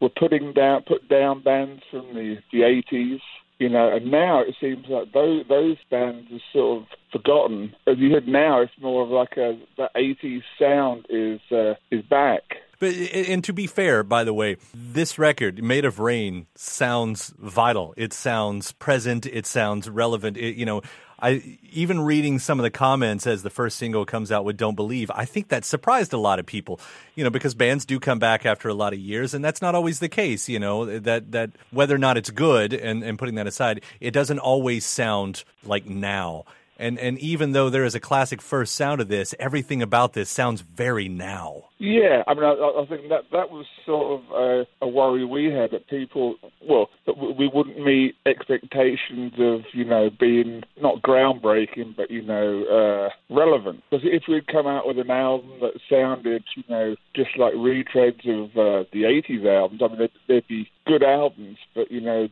were 0.00 0.08
putting 0.08 0.52
down 0.52 0.82
put 0.82 1.08
down 1.08 1.42
bands 1.42 1.82
from 1.90 2.06
the 2.14 2.38
the 2.52 2.62
eighties. 2.62 3.20
You 3.60 3.68
know, 3.68 3.94
and 3.94 4.10
now 4.10 4.40
it 4.40 4.56
seems 4.60 4.86
like 4.88 5.12
those 5.12 5.44
those 5.48 5.76
bands 5.90 6.28
are 6.32 6.40
sort 6.52 6.82
of 6.82 6.88
forgotten. 7.12 7.74
As 7.86 7.98
you 7.98 8.10
heard 8.10 8.26
now, 8.26 8.60
it's 8.60 8.72
more 8.80 9.04
of 9.04 9.10
like 9.10 9.36
a 9.36 9.58
the 9.76 9.88
'80s 9.94 10.42
sound 10.58 11.06
is 11.08 11.40
uh, 11.52 11.74
is 11.90 12.02
back. 12.02 12.42
But 12.78 12.94
and 12.94 13.42
to 13.44 13.52
be 13.52 13.66
fair, 13.66 14.02
by 14.02 14.24
the 14.24 14.34
way, 14.34 14.56
this 14.74 15.18
record, 15.18 15.62
Made 15.62 15.84
of 15.84 15.98
Rain, 15.98 16.46
sounds 16.54 17.32
vital. 17.38 17.94
It 17.96 18.12
sounds 18.12 18.72
present. 18.72 19.26
It 19.26 19.46
sounds 19.46 19.88
relevant. 19.88 20.36
It, 20.36 20.56
you 20.56 20.66
know, 20.66 20.82
I 21.20 21.58
even 21.72 22.00
reading 22.00 22.38
some 22.38 22.58
of 22.58 22.64
the 22.64 22.70
comments 22.70 23.26
as 23.26 23.42
the 23.42 23.50
Furs 23.50 23.74
single 23.74 24.04
comes 24.04 24.32
out 24.32 24.44
with 24.44 24.56
"Don't 24.56 24.74
Believe." 24.74 25.10
I 25.14 25.24
think 25.24 25.48
that 25.48 25.64
surprised 25.64 26.12
a 26.12 26.18
lot 26.18 26.38
of 26.38 26.46
people. 26.46 26.80
You 27.14 27.24
know, 27.24 27.30
because 27.30 27.54
bands 27.54 27.84
do 27.84 28.00
come 28.00 28.18
back 28.18 28.44
after 28.44 28.68
a 28.68 28.74
lot 28.74 28.92
of 28.92 28.98
years, 28.98 29.34
and 29.34 29.44
that's 29.44 29.62
not 29.62 29.74
always 29.74 30.00
the 30.00 30.08
case. 30.08 30.48
You 30.48 30.58
know, 30.58 30.98
that 30.98 31.32
that 31.32 31.50
whether 31.70 31.94
or 31.94 31.98
not 31.98 32.16
it's 32.16 32.30
good, 32.30 32.72
and 32.74 33.02
and 33.02 33.18
putting 33.18 33.36
that 33.36 33.46
aside, 33.46 33.82
it 34.00 34.10
doesn't 34.10 34.38
always 34.38 34.84
sound 34.84 35.44
like 35.64 35.86
now. 35.86 36.44
And 36.78 36.98
and 36.98 37.18
even 37.20 37.52
though 37.52 37.70
there 37.70 37.84
is 37.84 37.94
a 37.94 38.00
classic 38.00 38.42
first 38.42 38.74
sound 38.74 39.00
of 39.00 39.08
this, 39.08 39.34
everything 39.38 39.80
about 39.82 40.12
this 40.12 40.28
sounds 40.28 40.60
very 40.60 41.08
now. 41.08 41.64
Yeah, 41.84 42.22
I 42.26 42.32
mean, 42.32 42.44
I, 42.44 42.54
I 42.54 42.86
think 42.88 43.10
that 43.10 43.24
that 43.32 43.50
was 43.50 43.66
sort 43.84 44.18
of 44.18 44.30
a, 44.32 44.86
a 44.86 44.88
worry 44.88 45.26
we 45.26 45.52
had 45.52 45.72
that 45.72 45.86
people, 45.86 46.36
well, 46.66 46.88
that 47.04 47.18
we 47.18 47.46
wouldn't 47.52 47.78
meet 47.78 48.14
expectations 48.24 49.34
of, 49.38 49.60
you 49.74 49.84
know, 49.84 50.08
being 50.18 50.62
not 50.80 51.02
groundbreaking, 51.02 51.94
but 51.94 52.10
you 52.10 52.22
know, 52.22 52.64
uh, 52.64 53.34
relevant. 53.34 53.82
Because 53.90 54.06
if 54.10 54.22
we'd 54.28 54.46
come 54.46 54.66
out 54.66 54.86
with 54.86 54.98
an 54.98 55.10
album 55.10 55.50
that 55.60 55.78
sounded, 55.90 56.42
you 56.56 56.62
know, 56.70 56.96
just 57.14 57.36
like 57.36 57.52
retreads 57.52 58.26
of 58.26 58.50
uh, 58.52 58.88
the 58.94 59.02
'80s 59.02 59.44
albums, 59.44 59.82
I 59.84 59.88
mean, 59.88 59.98
they'd, 59.98 60.10
they'd 60.26 60.48
be 60.48 60.70
good 60.86 61.02
albums, 61.02 61.58
but 61.74 61.90
you 61.90 62.00
know, 62.00 62.28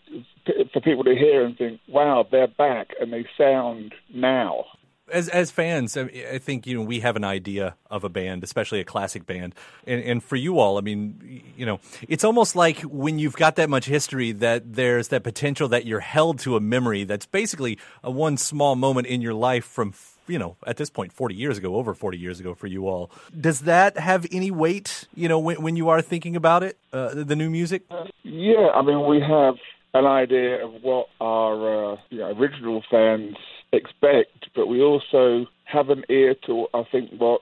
for 0.73 0.81
people 0.81 1.05
to 1.05 1.15
hear 1.15 1.45
and 1.45 1.59
think, 1.59 1.79
"Wow, 1.89 2.27
they're 2.31 2.49
back," 2.49 2.89
and 2.99 3.13
they 3.13 3.27
sound 3.37 3.93
now 4.15 4.65
as 5.13 5.29
as 5.29 5.51
fans, 5.51 5.97
I 5.97 6.39
think 6.39 6.67
you 6.67 6.77
know 6.77 6.83
we 6.83 7.01
have 7.01 7.17
an 7.17 7.25
idea 7.25 7.77
of 7.91 8.03
a 8.05 8.09
band, 8.09 8.43
especially 8.43 8.81
a 8.81 8.85
classic 8.85 9.27
band, 9.27 9.55
and, 9.87 10.03
and 10.03 10.25
for 10.25 10.37
you 10.37 10.59
all, 10.59 10.79
I 10.79 10.81
mean, 10.81 11.43
you 11.57 11.67
know, 11.67 11.81
it's 12.09 12.25
almost 12.25 12.57
like 12.57 12.81
when 12.81 13.19
you've 13.19 13.37
got 13.37 13.57
that 13.57 13.71
much 13.71 13.85
history 13.87 14.33
that 14.33 14.75
there's 14.75 15.09
that 15.09 15.23
potential 15.23 15.69
that 15.69 15.85
you're 15.85 16.01
held 16.01 16.39
to 16.41 16.57
a 16.57 16.61
memory 16.61 17.05
that's 17.05 17.27
basically 17.27 17.79
a 18.03 18.11
one 18.11 18.37
small 18.37 18.75
moment 18.75 19.07
in 19.07 19.21
your 19.21 19.35
life 19.35 19.65
from 19.65 19.93
you 20.27 20.39
know 20.39 20.57
at 20.67 20.77
this 20.77 20.89
point 20.89 21.13
40 21.13 21.35
years 21.35 21.59
ago 21.59 21.77
over 21.77 21.95
40 21.95 22.19
years 22.19 22.41
ago 22.41 22.55
for 22.55 22.67
you 22.67 22.89
all. 22.89 23.11
Does 23.39 23.61
that 23.61 23.99
have 23.99 24.27
any 24.33 24.51
weight 24.51 25.07
you 25.15 25.29
know 25.29 25.39
when, 25.39 25.63
when 25.63 25.77
you 25.77 25.89
are 25.91 26.01
thinking 26.01 26.37
about 26.37 26.63
it 26.63 26.79
uh, 26.93 27.15
the 27.15 27.37
new 27.37 27.51
music? 27.51 27.83
Yeah 28.23 28.69
i 28.75 28.83
mean 28.83 29.07
we 29.07 29.21
have 29.21 29.57
an 29.95 30.07
idea 30.07 30.65
of 30.65 30.83
what 30.83 31.09
our 31.21 31.93
uh, 31.93 31.97
you 32.09 32.19
know, 32.19 32.33
original 32.39 32.83
fans 32.91 33.37
expect, 33.73 34.49
but 34.55 34.67
we 34.67 34.81
also 34.83 35.47
have 35.65 35.89
an 35.89 36.05
ear 36.09 36.35
to, 36.47 36.67
I 36.75 36.85
think, 36.91 37.11
what 37.19 37.41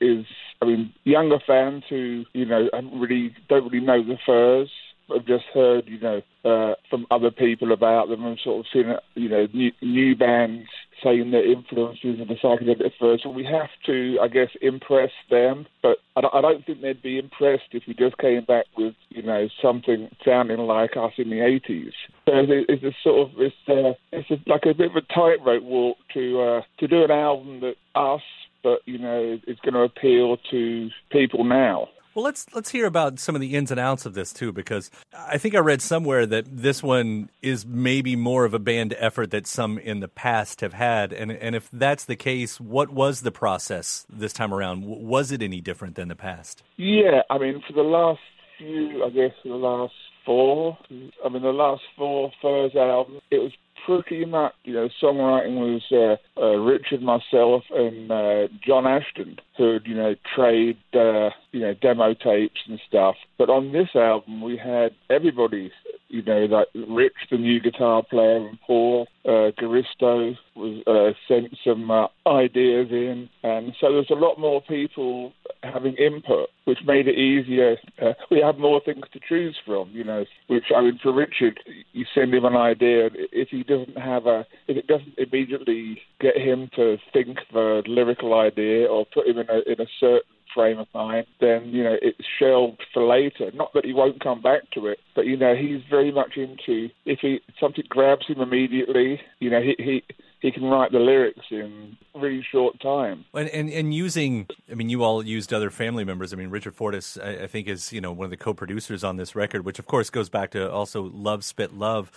is, 0.00 0.26
I 0.60 0.66
mean, 0.66 0.92
younger 1.04 1.38
fans 1.46 1.84
who, 1.88 2.24
you 2.32 2.44
know, 2.44 2.68
really 2.98 3.34
don't 3.48 3.70
really 3.70 3.84
know 3.84 4.02
the 4.02 4.18
Furs, 4.26 4.70
have 5.14 5.26
just 5.26 5.44
heard, 5.52 5.84
you 5.86 6.00
know, 6.00 6.22
uh, 6.44 6.74
from 6.90 7.06
other 7.10 7.30
people 7.30 7.72
about 7.72 8.08
them 8.08 8.24
and 8.24 8.38
sort 8.42 8.60
of 8.60 8.66
seen, 8.72 8.94
you 9.14 9.28
know, 9.28 9.46
new, 9.52 9.70
new 9.80 10.16
bands 10.16 10.68
saying 11.02 11.30
their 11.30 11.50
influences 11.50 12.20
and 12.20 12.28
the 12.28 12.34
Psychedelic 12.34 12.92
Furs. 12.98 13.20
So 13.22 13.30
we 13.30 13.44
have 13.44 13.70
to, 13.86 14.18
I 14.22 14.28
guess, 14.28 14.48
impress 14.60 15.10
them. 15.30 15.66
But 15.82 15.98
I, 16.16 16.20
I 16.32 16.40
don't 16.40 16.64
think 16.64 16.80
they'd 16.80 17.02
be 17.02 17.18
impressed 17.18 17.72
if 17.72 17.82
we 17.86 17.94
just 17.94 18.18
came 18.18 18.44
back 18.44 18.66
with, 18.76 18.94
you 19.10 19.22
know, 19.22 19.48
something 19.60 20.08
sounding 20.24 20.58
like 20.58 20.96
us 20.96 21.12
in 21.18 21.30
the 21.30 21.36
80s. 21.36 21.92
So 22.26 22.32
it's 22.48 22.84
a 22.84 22.92
sort 23.02 23.30
of, 23.30 23.34
it's, 23.38 23.54
uh, 23.68 23.94
it's 24.12 24.30
a, 24.30 24.50
like 24.50 24.62
a 24.64 24.74
bit 24.74 24.90
of 24.90 24.96
a 24.96 25.12
tightrope 25.12 25.62
walk 25.62 25.96
to 26.14 26.40
uh, 26.40 26.62
to 26.78 26.88
do 26.88 27.04
an 27.04 27.10
album 27.10 27.60
that 27.60 27.74
us, 27.94 28.22
but 28.62 28.80
you 28.86 28.98
know, 28.98 29.38
is 29.46 29.58
going 29.64 29.74
to 29.74 29.80
appeal 29.80 30.36
to 30.50 30.88
people 31.10 31.44
now. 31.44 31.88
Well, 32.14 32.24
let's 32.24 32.46
let's 32.52 32.70
hear 32.70 32.86
about 32.86 33.18
some 33.18 33.34
of 33.34 33.40
the 33.40 33.54
ins 33.54 33.70
and 33.70 33.80
outs 33.80 34.04
of 34.04 34.12
this 34.14 34.32
too, 34.32 34.52
because 34.52 34.90
I 35.16 35.38
think 35.38 35.54
I 35.54 35.60
read 35.60 35.80
somewhere 35.80 36.26
that 36.26 36.44
this 36.48 36.82
one 36.82 37.30
is 37.40 37.64
maybe 37.64 38.16
more 38.16 38.44
of 38.44 38.52
a 38.52 38.58
band 38.58 38.94
effort 38.98 39.30
that 39.30 39.46
some 39.46 39.78
in 39.78 40.00
the 40.00 40.08
past 40.08 40.60
have 40.60 40.74
had, 40.74 41.12
and 41.12 41.32
and 41.32 41.54
if 41.54 41.70
that's 41.72 42.04
the 42.04 42.16
case, 42.16 42.60
what 42.60 42.90
was 42.90 43.22
the 43.22 43.32
process 43.32 44.06
this 44.10 44.32
time 44.32 44.52
around? 44.52 44.84
Was 44.84 45.32
it 45.32 45.42
any 45.42 45.60
different 45.60 45.94
than 45.94 46.08
the 46.08 46.16
past? 46.16 46.62
Yeah, 46.76 47.22
I 47.30 47.38
mean, 47.38 47.62
for 47.66 47.72
the 47.72 47.82
last 47.82 48.20
few, 48.58 49.04
I 49.04 49.10
guess, 49.10 49.32
for 49.42 49.48
the 49.48 49.54
last 49.54 49.94
four, 50.26 50.78
I 51.24 51.28
mean, 51.30 51.42
the 51.42 51.52
last 51.52 51.82
four 51.96 52.30
Furs 52.42 52.72
albums, 52.76 53.22
it 53.30 53.38
was 53.38 53.52
pretty 53.84 54.24
much, 54.24 54.54
you 54.64 54.74
know, 54.74 54.88
songwriting 55.02 55.56
was 55.56 55.82
uh, 55.92 56.40
uh, 56.40 56.56
Richard, 56.56 57.02
myself, 57.02 57.62
and 57.70 58.10
uh, 58.10 58.48
John 58.66 58.86
Ashton, 58.86 59.38
who'd, 59.56 59.86
you 59.86 59.94
know, 59.94 60.14
trade, 60.34 60.78
uh, 60.94 61.30
you 61.52 61.60
know, 61.60 61.74
demo 61.80 62.14
tapes 62.14 62.60
and 62.68 62.80
stuff. 62.88 63.16
But 63.38 63.50
on 63.50 63.72
this 63.72 63.88
album, 63.94 64.42
we 64.42 64.56
had 64.56 64.92
everybody, 65.10 65.70
you 66.08 66.22
know, 66.22 66.46
like 66.46 66.68
Rich, 66.88 67.14
the 67.30 67.38
new 67.38 67.60
guitar 67.60 68.02
player, 68.08 68.48
and 68.48 68.58
Paul 68.66 69.06
uh, 69.24 69.50
Garisto 69.60 70.36
was 70.54 70.82
uh, 70.86 71.16
sent 71.28 71.56
some 71.64 71.90
uh, 71.90 72.06
ideas 72.26 72.88
in, 72.90 73.28
and 73.42 73.72
so 73.80 73.92
there's 73.92 74.10
a 74.10 74.14
lot 74.14 74.38
more 74.38 74.62
people 74.62 75.32
having 75.62 75.94
input, 75.94 76.48
which 76.64 76.78
made 76.86 77.08
it 77.08 77.18
easier. 77.18 77.76
Uh, 78.00 78.12
we 78.30 78.40
had 78.40 78.58
more 78.58 78.80
things 78.84 79.04
to 79.12 79.20
choose 79.28 79.56
from, 79.64 79.90
you 79.90 80.04
know. 80.04 80.24
Which 80.48 80.64
I 80.74 80.82
mean, 80.82 80.98
for 81.02 81.12
Richard, 81.12 81.60
you 81.92 82.04
send 82.14 82.34
him 82.34 82.44
an 82.44 82.56
idea, 82.56 83.10
if 83.32 83.48
he 83.48 83.62
doesn't 83.62 83.98
have 83.98 84.26
a, 84.26 84.46
if 84.68 84.76
it 84.76 84.86
doesn't 84.86 85.18
immediately 85.18 86.00
get 86.20 86.36
him 86.36 86.70
to 86.76 86.98
think 87.12 87.38
the 87.52 87.82
lyrical 87.86 88.34
idea 88.34 88.86
or 88.86 89.06
put 89.06 89.26
him 89.26 89.38
in 89.38 89.48
a 89.48 89.70
in 89.70 89.80
a 89.80 89.90
certain 89.98 90.20
frame 90.54 90.78
of 90.78 90.86
mind, 90.94 91.26
then 91.40 91.66
you 91.66 91.82
know 91.82 91.96
it's 92.00 92.18
shelved 92.38 92.82
for 92.92 93.06
later. 93.06 93.50
Not 93.54 93.72
that 93.74 93.84
he 93.84 93.92
won't 93.92 94.22
come 94.22 94.42
back 94.42 94.70
to 94.74 94.86
it, 94.86 94.98
but 95.14 95.26
you 95.26 95.36
know 95.36 95.54
he's 95.54 95.82
very 95.90 96.12
much 96.12 96.36
into 96.36 96.88
if 97.04 97.20
he 97.20 97.40
something 97.60 97.84
grabs 97.88 98.26
him 98.26 98.40
immediately, 98.40 99.20
you 99.40 99.50
know 99.50 99.60
he 99.60 99.74
he 99.78 100.02
he 100.42 100.50
can 100.50 100.64
write 100.64 100.90
the 100.90 100.98
lyrics 100.98 101.46
in 101.50 101.96
really 102.16 102.44
short 102.50 102.78
time. 102.80 103.24
And, 103.32 103.48
and, 103.50 103.70
and 103.70 103.94
using, 103.94 104.48
I 104.70 104.74
mean, 104.74 104.88
you 104.88 105.04
all 105.04 105.24
used 105.24 105.54
other 105.54 105.70
family 105.70 106.04
members. 106.04 106.32
I 106.32 106.36
mean, 106.36 106.50
Richard 106.50 106.74
Fortus, 106.74 107.16
I, 107.16 107.44
I, 107.44 107.46
think, 107.46 107.68
is 107.68 107.92
you 107.92 108.00
know 108.00 108.12
one 108.12 108.24
of 108.24 108.30
the 108.30 108.36
co-producers 108.36 109.04
on 109.04 109.16
this 109.16 109.36
record, 109.36 109.64
which 109.64 109.78
of 109.78 109.86
course 109.86 110.10
goes 110.10 110.28
back 110.28 110.50
to 110.50 110.70
also 110.70 111.10
Love 111.14 111.44
Spit 111.44 111.72
Love. 111.74 112.10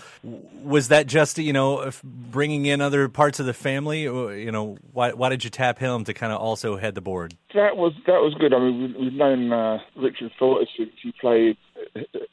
Was 0.64 0.88
that 0.88 1.06
just 1.06 1.38
you 1.38 1.54
know 1.54 1.92
bringing 2.04 2.66
in 2.66 2.82
other 2.82 3.08
parts 3.08 3.40
of 3.40 3.46
the 3.46 3.54
family? 3.54 4.02
You 4.02 4.52
know, 4.52 4.78
why 4.92 5.14
why 5.14 5.30
did 5.30 5.44
you 5.44 5.52
tap 5.52 5.78
him 5.78 6.04
to 6.06 6.14
kind 6.14 6.34
of 6.34 6.42
also 6.42 6.78
head 6.78 6.96
the 6.96 7.02
board? 7.02 7.38
That 7.54 7.78
was 7.78 7.94
that 8.08 8.22
was 8.22 8.34
good. 8.40 8.54
I 8.54 8.60
mean, 8.60 8.96
we've 9.00 9.14
known 9.14 9.54
uh, 9.54 9.78
Richard 9.96 10.32
Fortus 10.40 10.70
since 10.76 10.92
he 11.02 11.14
played 11.22 11.58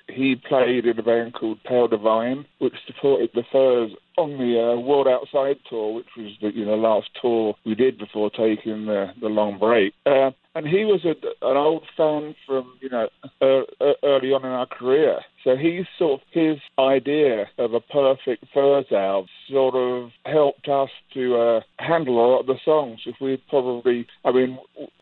he 0.09 0.37
played 0.49 0.87
in 0.87 0.99
a 0.99 1.03
band 1.03 1.35
called 1.35 1.63
Pale 1.65 1.89
Divine, 1.89 2.47
which 2.59 2.75
supported 2.87 3.31
the 3.35 3.43
Furs 3.51 3.91
on 4.19 4.39
the 4.39 4.61
uh, 4.61 4.81
World 4.81 5.09
Outside 5.09 5.57
tour, 5.69 5.95
which 5.95 6.09
was 6.17 6.33
the 6.41 6.51
you 6.55 6.65
know 6.65 6.75
last 6.75 7.09
tour 7.21 7.55
we 7.65 7.75
did 7.75 7.99
before 7.99 8.31
taking 8.31 8.87
the, 8.87 9.13
the 9.21 9.29
long 9.29 9.59
break. 9.59 9.95
Uh, 10.05 10.31
and 10.55 10.67
he 10.67 10.85
was 10.85 11.05
a, 11.05 11.15
an 11.47 11.57
old 11.57 11.85
fan 11.97 12.35
from 12.47 12.75
you 12.81 12.91
know 12.91 13.09
early 13.41 14.33
on 14.33 14.45
in 14.45 14.51
our 14.51 14.67
career. 14.67 15.21
So 15.45 15.57
he 15.57 15.83
sort 15.99 16.21
of 16.21 16.27
his 16.33 16.59
idea 16.79 17.47
of 17.59 17.75
a 17.75 17.81
perfect 17.81 18.45
Furs 18.55 18.87
album 18.93 19.29
sort 19.51 19.75
of 19.75 20.11
helped 20.25 20.69
us 20.69 20.91
to 21.15 21.37
uh, 21.37 21.61
handle 21.79 22.15
a 22.15 22.29
lot 22.33 22.41
of 22.41 22.47
the 22.47 22.59
songs. 22.65 23.01
If 23.07 23.17
we 23.21 23.43
probably, 23.49 24.07
I 24.25 24.33
mean, 24.33 24.59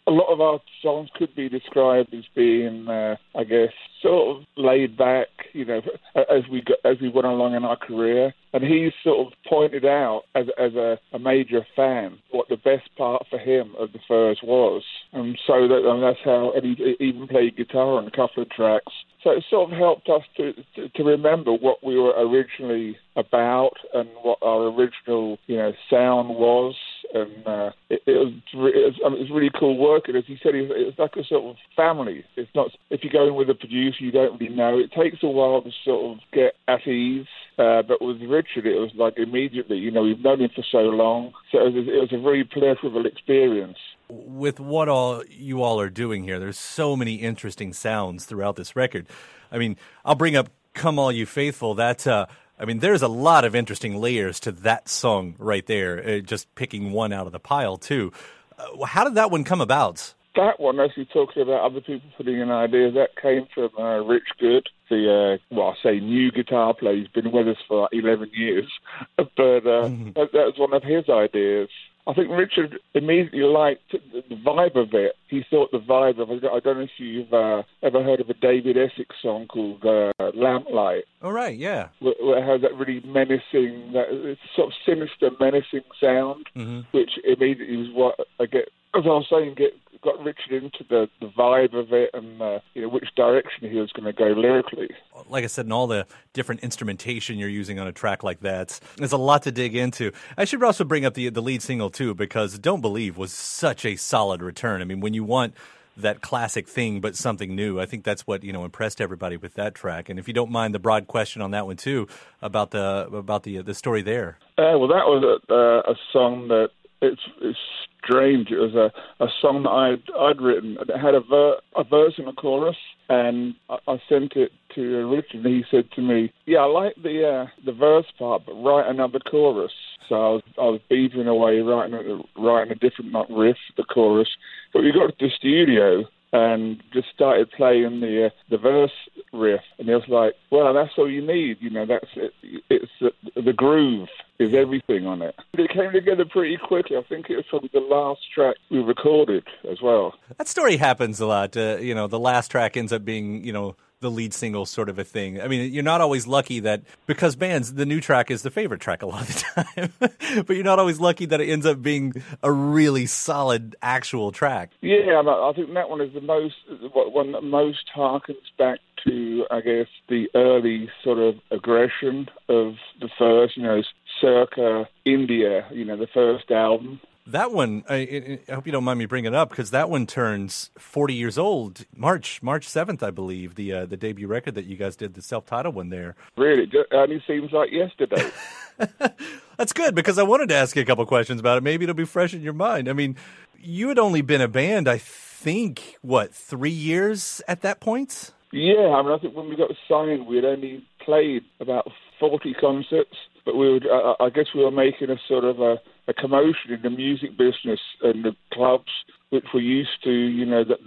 a 0.06 0.10
lot 0.10 0.32
of 0.32 0.40
our 0.40 0.58
songs 0.82 1.08
could 1.14 1.34
be 1.36 1.48
described 1.48 2.12
as 2.14 2.24
being, 2.34 2.88
uh, 2.88 3.16
I 3.36 3.44
guess, 3.44 3.70
sort 4.02 4.38
of 4.38 4.44
laid 4.56 4.96
back, 4.96 5.28
you 5.52 5.64
know, 5.64 5.82
as 6.16 6.48
we 6.50 6.62
got, 6.62 6.78
as 6.84 7.00
we 7.00 7.08
went 7.08 7.26
along 7.26 7.54
in 7.54 7.64
our 7.64 7.76
career. 7.76 8.34
And 8.52 8.64
he 8.64 8.90
sort 9.04 9.28
of 9.28 9.32
pointed 9.48 9.84
out, 9.84 10.22
as, 10.34 10.46
as 10.58 10.74
a, 10.74 10.98
a 11.12 11.18
major 11.18 11.64
fan, 11.76 12.18
what 12.32 12.48
the 12.48 12.56
best 12.56 12.88
part 12.96 13.24
for 13.30 13.38
him 13.38 13.74
of 13.78 13.92
the 13.92 14.00
Furs 14.08 14.40
was. 14.42 14.82
And 15.12 15.38
so 15.46 15.68
that, 15.68 15.88
and 15.88 16.02
that's 16.02 16.18
how, 16.24 16.52
and 16.56 16.64
he 16.64 16.96
even 16.98 17.28
played 17.28 17.56
guitar 17.56 17.98
on 17.98 18.06
a 18.06 18.10
couple 18.10 18.42
of 18.42 18.50
tracks. 18.50 18.92
So 19.22 19.30
it 19.30 19.44
sort 19.50 19.70
of 19.70 19.78
helped 19.78 20.08
us 20.08 20.22
to, 20.38 20.52
to, 20.76 20.88
to 20.88 21.04
remember 21.04 21.52
what 21.52 21.84
we 21.84 21.98
were 21.98 22.14
originally 22.16 22.96
about 23.16 23.74
and 23.92 24.08
what 24.22 24.38
our 24.42 24.68
original, 24.68 25.38
you 25.46 25.56
know, 25.56 25.72
sound 25.90 26.30
was. 26.30 26.74
And 27.12 27.46
uh, 27.46 27.70
it, 27.90 28.00
it, 28.06 28.12
was, 28.12 28.32
it, 28.54 28.54
was, 28.54 28.94
it 28.98 29.20
was 29.20 29.30
really 29.30 29.50
cool 29.58 29.76
working. 29.76 30.16
As 30.16 30.24
he 30.26 30.38
said, 30.42 30.54
it 30.54 30.68
was 30.68 30.94
like 30.98 31.16
a 31.16 31.24
sort 31.24 31.44
of 31.44 31.56
family. 31.76 32.24
It's 32.36 32.50
not 32.54 32.70
if 32.88 33.04
you 33.04 33.10
go 33.10 33.26
in 33.26 33.34
with 33.34 33.50
a 33.50 33.54
producer, 33.54 34.02
you 34.02 34.12
don't 34.12 34.40
really 34.40 34.54
know. 34.54 34.78
It 34.78 34.92
takes 34.92 35.22
a 35.22 35.28
while 35.28 35.60
to 35.60 35.70
sort 35.84 36.16
of 36.16 36.18
get 36.32 36.54
at 36.66 36.86
ease. 36.86 37.26
Uh, 37.58 37.82
but 37.82 38.00
with 38.00 38.22
Richard, 38.22 38.64
it 38.64 38.78
was 38.78 38.92
like 38.94 39.18
immediately. 39.18 39.76
You 39.76 39.90
know, 39.90 40.02
we've 40.02 40.20
known 40.20 40.40
him 40.40 40.50
for 40.54 40.64
so 40.72 40.78
long, 40.78 41.32
so 41.52 41.58
it 41.58 41.74
was, 41.74 41.86
it 41.88 42.00
was 42.00 42.12
a 42.12 42.22
very 42.22 42.44
pleasurable 42.44 43.04
experience 43.04 43.76
with 44.10 44.60
what 44.60 44.88
all 44.88 45.22
you 45.28 45.62
all 45.62 45.80
are 45.80 45.90
doing 45.90 46.24
here, 46.24 46.38
there's 46.38 46.58
so 46.58 46.96
many 46.96 47.16
interesting 47.16 47.72
sounds 47.72 48.24
throughout 48.24 48.56
this 48.56 48.76
record. 48.76 49.06
I 49.50 49.58
mean, 49.58 49.76
I'll 50.04 50.14
bring 50.14 50.36
up 50.36 50.50
"Come 50.74 50.98
All 50.98 51.12
You 51.12 51.26
Faithful." 51.26 51.74
That 51.74 52.06
uh, 52.06 52.26
I 52.58 52.64
mean, 52.64 52.80
there's 52.80 53.02
a 53.02 53.08
lot 53.08 53.44
of 53.44 53.54
interesting 53.54 53.96
layers 53.96 54.38
to 54.40 54.52
that 54.52 54.88
song 54.88 55.34
right 55.38 55.66
there. 55.66 56.06
Uh, 56.06 56.18
just 56.20 56.54
picking 56.54 56.92
one 56.92 57.12
out 57.12 57.26
of 57.26 57.32
the 57.32 57.40
pile 57.40 57.76
too. 57.76 58.12
Uh, 58.58 58.84
how 58.84 59.04
did 59.04 59.14
that 59.14 59.30
one 59.30 59.44
come 59.44 59.60
about? 59.60 60.14
That 60.36 60.60
one, 60.60 60.78
as 60.78 60.90
you're 60.94 61.06
talking 61.06 61.42
about 61.42 61.64
other 61.64 61.80
people 61.80 62.08
putting 62.16 62.38
in 62.38 62.50
ideas, 62.50 62.94
that 62.94 63.16
came 63.20 63.48
from 63.52 63.70
uh, 63.76 63.98
Rich 63.98 64.28
Good, 64.38 64.68
the 64.88 65.38
uh, 65.50 65.54
well, 65.54 65.74
I 65.76 65.82
say 65.82 66.00
new 66.00 66.30
guitar 66.30 66.72
player. 66.74 66.96
He's 66.96 67.08
been 67.08 67.32
with 67.32 67.48
us 67.48 67.56
for 67.66 67.82
like 67.82 67.90
11 67.92 68.30
years, 68.34 68.70
but 69.16 69.26
uh, 69.40 69.88
mm-hmm. 69.88 70.10
that, 70.12 70.30
that 70.32 70.46
was 70.46 70.54
one 70.56 70.72
of 70.72 70.84
his 70.84 71.08
ideas. 71.08 71.68
I 72.06 72.14
think 72.14 72.30
Richard 72.30 72.78
immediately 72.94 73.40
liked 73.40 73.92
the 73.92 74.36
vibe 74.36 74.76
of 74.76 74.94
it. 74.94 75.12
He 75.28 75.44
thought 75.50 75.70
the 75.70 75.78
vibe 75.78 76.20
of 76.20 76.30
it. 76.30 76.42
I 76.44 76.60
don't 76.60 76.78
know 76.78 76.84
if 76.84 76.90
you've 76.98 77.32
uh, 77.32 77.62
ever 77.82 78.02
heard 78.02 78.20
of 78.20 78.30
a 78.30 78.34
David 78.34 78.76
Essex 78.76 79.14
song 79.22 79.46
called 79.46 79.84
uh, 79.84 80.12
Lamplight. 80.34 81.02
Oh, 81.22 81.30
right, 81.30 81.56
yeah. 81.56 81.88
Where, 82.00 82.14
where 82.20 82.38
it 82.38 82.50
has 82.50 82.62
that 82.62 82.76
really 82.76 83.00
menacing, 83.06 83.92
that 83.92 84.36
sort 84.56 84.68
of 84.68 84.72
sinister, 84.86 85.30
menacing 85.38 85.82
sound, 86.00 86.46
mm-hmm. 86.56 86.80
which 86.92 87.10
immediately 87.24 87.76
was 87.76 87.90
what 87.92 88.26
I 88.40 88.46
get, 88.46 88.70
as 88.94 89.02
I 89.04 89.08
was 89.08 89.26
saying, 89.30 89.54
get 89.56 89.72
got 90.02 90.22
Richard 90.22 90.62
into 90.62 90.84
the, 90.88 91.08
the 91.20 91.28
vibe 91.28 91.74
of 91.74 91.92
it 91.92 92.10
and 92.14 92.40
uh, 92.40 92.60
you 92.74 92.82
know 92.82 92.88
which 92.88 93.08
direction 93.16 93.70
he 93.70 93.78
was 93.78 93.92
going 93.92 94.06
to 94.06 94.12
go 94.12 94.28
lyrically. 94.28 94.90
Like 95.28 95.44
I 95.44 95.46
said, 95.46 95.66
and 95.66 95.72
all 95.72 95.86
the 95.86 96.06
different 96.32 96.62
instrumentation 96.62 97.38
you're 97.38 97.48
using 97.48 97.78
on 97.78 97.86
a 97.86 97.92
track 97.92 98.22
like 98.22 98.40
that, 98.40 98.80
there's 98.96 99.12
a 99.12 99.18
lot 99.18 99.42
to 99.44 99.52
dig 99.52 99.74
into. 99.74 100.12
I 100.36 100.44
should 100.44 100.62
also 100.62 100.84
bring 100.84 101.04
up 101.04 101.14
the 101.14 101.28
the 101.28 101.42
lead 101.42 101.62
single 101.62 101.90
too, 101.90 102.14
because 102.14 102.58
"Don't 102.58 102.80
Believe" 102.80 103.16
was 103.16 103.32
such 103.32 103.84
a 103.84 103.96
solid 103.96 104.42
return. 104.42 104.80
I 104.80 104.84
mean, 104.84 105.00
when 105.00 105.14
you 105.14 105.24
want 105.24 105.54
that 105.96 106.20
classic 106.20 106.68
thing, 106.68 107.00
but 107.00 107.16
something 107.16 107.54
new. 107.54 107.80
I 107.80 107.86
think 107.86 108.04
that's 108.04 108.26
what 108.26 108.44
you 108.44 108.52
know 108.52 108.64
impressed 108.64 109.00
everybody 109.00 109.36
with 109.36 109.54
that 109.54 109.74
track. 109.74 110.08
And 110.08 110.18
if 110.18 110.28
you 110.28 110.34
don't 110.34 110.50
mind 110.50 110.74
the 110.74 110.78
broad 110.78 111.06
question 111.06 111.42
on 111.42 111.50
that 111.52 111.66
one 111.66 111.76
too, 111.76 112.08
about 112.42 112.70
the 112.70 113.08
about 113.12 113.42
the 113.42 113.62
the 113.62 113.74
story 113.74 114.02
there. 114.02 114.38
Uh, 114.58 114.78
well, 114.78 114.88
that 114.88 115.06
was 115.06 115.40
a, 115.48 115.52
uh, 115.52 115.92
a 115.92 115.96
song 116.12 116.48
that 116.48 116.70
it's, 117.00 117.20
it's 117.40 117.58
strange. 118.02 118.50
It 118.50 118.58
was 118.58 118.74
a, 118.74 118.90
a 119.22 119.28
song 119.40 119.62
that 119.64 119.70
I'd 119.70 120.02
I'd 120.18 120.40
written. 120.40 120.76
It 120.80 120.98
had 120.98 121.14
a, 121.14 121.20
ver- 121.20 121.60
a 121.76 121.84
verse 121.84 122.14
and 122.18 122.28
a 122.28 122.32
chorus, 122.32 122.76
and 123.08 123.54
I, 123.68 123.76
I 123.86 124.02
sent 124.08 124.34
it 124.36 124.52
to 124.74 125.08
Richard. 125.08 125.44
And 125.44 125.46
he 125.46 125.64
said 125.70 125.90
to 125.96 126.02
me, 126.02 126.32
"Yeah, 126.46 126.60
I 126.60 126.66
like 126.66 126.94
the 127.02 127.26
uh, 127.26 127.46
the 127.64 127.72
verse 127.72 128.06
part, 128.18 128.42
but 128.46 128.54
write 128.54 128.88
another 128.88 129.18
chorus." 129.18 129.72
So 130.08 130.14
I 130.14 130.28
was 130.28 130.42
I 130.58 130.62
was 130.62 130.80
beavering 130.90 131.28
away 131.28 131.60
writing 131.60 131.94
a, 131.94 132.40
writing 132.40 132.72
a 132.72 132.76
different 132.76 133.12
like, 133.12 133.28
riff, 133.30 133.56
the 133.76 133.84
chorus. 133.84 134.28
But 134.72 134.82
we 134.82 134.92
got 134.92 135.06
to 135.06 135.14
the 135.18 135.30
studio 135.36 136.04
and 136.32 136.82
just 136.92 137.08
started 137.12 137.50
playing 137.50 138.00
the 138.00 138.26
uh, 138.26 138.30
the 138.50 138.58
verse 138.58 138.92
riff, 139.32 139.62
and 139.78 139.88
it 139.88 139.94
was 139.94 140.08
like, 140.08 140.34
well, 140.50 140.72
that's 140.72 140.92
all 140.96 141.10
you 141.10 141.24
need, 141.26 141.58
you 141.60 141.70
know. 141.70 141.86
That's 141.86 142.06
it. 142.14 142.32
It's 142.68 142.90
uh, 143.02 143.08
the 143.40 143.52
groove 143.52 144.08
is 144.38 144.54
everything 144.54 145.06
on 145.06 145.22
it. 145.22 145.34
It 145.54 145.70
came 145.70 145.92
together 145.92 146.24
pretty 146.24 146.56
quickly. 146.56 146.96
I 146.96 147.02
think 147.02 147.28
it 147.30 147.36
was 147.36 147.46
from 147.50 147.68
the 147.72 147.80
last 147.80 148.20
track 148.34 148.56
we 148.70 148.78
recorded 148.78 149.44
as 149.70 149.82
well. 149.82 150.14
That 150.38 150.48
story 150.48 150.76
happens 150.76 151.20
a 151.20 151.26
lot. 151.26 151.56
Uh, 151.56 151.78
you 151.80 151.94
know, 151.94 152.06
the 152.06 152.18
last 152.18 152.50
track 152.50 152.76
ends 152.76 152.92
up 152.92 153.04
being, 153.04 153.44
you 153.44 153.52
know, 153.52 153.76
the 154.00 154.10
lead 154.10 154.32
single 154.32 154.64
sort 154.64 154.88
of 154.88 154.98
a 154.98 155.04
thing. 155.04 155.42
I 155.42 155.46
mean, 155.46 155.70
you're 155.72 155.82
not 155.82 156.00
always 156.00 156.26
lucky 156.26 156.60
that 156.60 156.82
because 157.06 157.36
bands, 157.36 157.74
the 157.74 157.84
new 157.84 158.00
track 158.00 158.30
is 158.30 158.40
the 158.40 158.50
favorite 158.50 158.80
track 158.80 159.02
a 159.02 159.06
lot 159.06 159.22
of 159.22 159.28
the 159.28 159.64
time, 160.00 160.44
but 160.46 160.56
you're 160.56 160.64
not 160.64 160.78
always 160.78 160.98
lucky 160.98 161.26
that 161.26 161.40
it 161.40 161.50
ends 161.50 161.66
up 161.66 161.82
being 161.82 162.14
a 162.42 162.50
really 162.50 163.04
solid 163.04 163.76
actual 163.82 164.32
track. 164.32 164.70
Yeah, 164.80 165.20
I 165.22 165.52
think 165.54 165.74
that 165.74 165.90
one 165.90 166.00
is 166.00 166.14
the 166.14 166.22
most 166.22 166.54
one 166.94 167.32
that 167.32 167.42
most 167.42 167.90
harkens 167.94 168.36
back 168.58 168.78
to, 169.06 169.44
I 169.50 169.60
guess, 169.60 169.86
the 170.08 170.28
early 170.34 170.88
sort 171.04 171.18
of 171.18 171.34
aggression 171.50 172.28
of 172.48 172.76
the 173.00 173.10
Furs, 173.18 173.52
you 173.54 173.62
know, 173.62 173.82
circa 174.18 174.88
India, 175.04 175.66
you 175.72 175.84
know, 175.84 175.98
the 175.98 176.08
first 176.12 176.50
album 176.50 177.00
that 177.32 177.52
one, 177.52 177.84
I, 177.88 178.40
I, 178.48 178.52
hope 178.52 178.66
you 178.66 178.72
don't 178.72 178.84
mind 178.84 178.98
me 178.98 179.06
bringing 179.06 179.32
it 179.32 179.34
up 179.34 179.50
because 179.50 179.70
that 179.70 179.90
one 179.90 180.06
turns 180.06 180.70
40 180.78 181.14
years 181.14 181.38
old 181.38 181.86
March 181.94 182.42
March 182.42 182.68
7th, 182.68 183.02
I 183.02 183.10
believe, 183.10 183.54
the 183.54 183.72
uh, 183.72 183.86
the 183.86 183.96
debut 183.96 184.26
record 184.26 184.54
that 184.54 184.64
you 184.64 184.76
guys 184.76 184.96
did, 184.96 185.14
the 185.14 185.22
self 185.22 185.46
titled 185.46 185.74
one 185.74 185.90
there. 185.90 186.16
Really? 186.36 186.70
It 186.72 187.22
seems 187.26 187.52
like 187.52 187.70
yesterday. 187.72 188.30
That's 189.56 189.72
good 189.72 189.94
because 189.94 190.18
I 190.18 190.22
wanted 190.22 190.48
to 190.50 190.54
ask 190.54 190.74
you 190.76 190.82
a 190.82 190.84
couple 190.84 191.04
questions 191.06 191.40
about 191.40 191.58
it. 191.58 191.62
Maybe 191.62 191.84
it'll 191.84 191.94
be 191.94 192.04
fresh 192.04 192.34
in 192.34 192.42
your 192.42 192.52
mind. 192.52 192.88
I 192.88 192.92
mean, 192.92 193.16
you 193.58 193.88
had 193.88 193.98
only 193.98 194.22
been 194.22 194.40
a 194.40 194.48
band, 194.48 194.88
I 194.88 194.98
think, 194.98 195.98
what, 196.02 196.34
three 196.34 196.70
years 196.70 197.42
at 197.46 197.62
that 197.62 197.80
point? 197.80 198.32
Yeah, 198.52 198.88
I 198.88 199.02
mean, 199.02 199.12
I 199.12 199.18
think 199.18 199.36
when 199.36 199.48
we 199.48 199.56
got 199.56 199.70
signed, 199.88 200.26
we 200.26 200.36
had 200.36 200.44
only 200.44 200.84
played 201.04 201.42
about 201.60 201.88
40 202.18 202.54
concerts, 202.54 203.14
but 203.44 203.54
we 203.54 203.72
would, 203.72 203.86
I, 203.86 204.14
I 204.24 204.30
guess 204.30 204.46
we 204.54 204.64
were 204.64 204.70
making 204.70 205.10
a 205.10 205.16
sort 205.28 205.44
of 205.44 205.60
a 205.60 205.80
a 206.10 206.14
commotion 206.14 206.72
in 206.72 206.82
the 206.82 206.90
music 206.90 207.30
business 207.38 207.80
and 208.02 208.24
the 208.24 208.34
clubs 208.52 208.90
which 209.30 209.44
were 209.54 209.60
used 209.60 210.02
to, 210.04 210.10
you 210.10 210.44
know, 210.44 210.64
that 210.64 210.78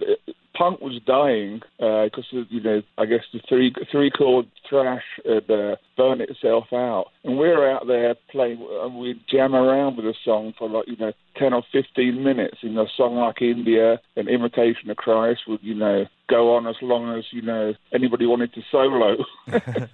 punk 0.56 0.80
was 0.80 1.00
dying 1.06 1.60
because 1.78 2.24
uh, 2.32 2.44
you 2.48 2.60
know 2.60 2.82
I 2.98 3.06
guess 3.06 3.24
the 3.32 3.40
three 3.48 3.74
three 3.90 4.10
chord 4.10 4.46
thrash 4.68 5.02
had 5.24 5.50
uh, 5.50 5.76
burned 5.96 6.20
itself 6.20 6.66
out, 6.72 7.06
and 7.24 7.38
we 7.38 7.48
were 7.48 7.70
out 7.70 7.86
there 7.86 8.14
playing 8.30 8.66
and 8.82 8.98
we'd 8.98 9.20
jam 9.28 9.54
around 9.54 9.96
with 9.96 10.06
a 10.06 10.14
song 10.24 10.54
for 10.58 10.68
like 10.68 10.88
you 10.88 10.96
know 10.96 11.12
ten 11.36 11.52
or 11.52 11.62
fifteen 11.72 12.22
minutes. 12.22 12.58
You 12.60 12.70
know, 12.70 12.82
a 12.82 12.88
song 12.96 13.16
like 13.16 13.42
India 13.42 14.00
and 14.16 14.28
Imitation 14.28 14.90
of 14.90 14.96
Christ 14.96 15.42
would 15.48 15.62
you 15.62 15.74
know 15.74 16.06
go 16.28 16.56
on 16.56 16.66
as 16.66 16.76
long 16.80 17.16
as 17.18 17.24
you 17.30 17.42
know 17.42 17.74
anybody 17.92 18.26
wanted 18.26 18.52
to 18.54 18.62
solo. 18.70 19.16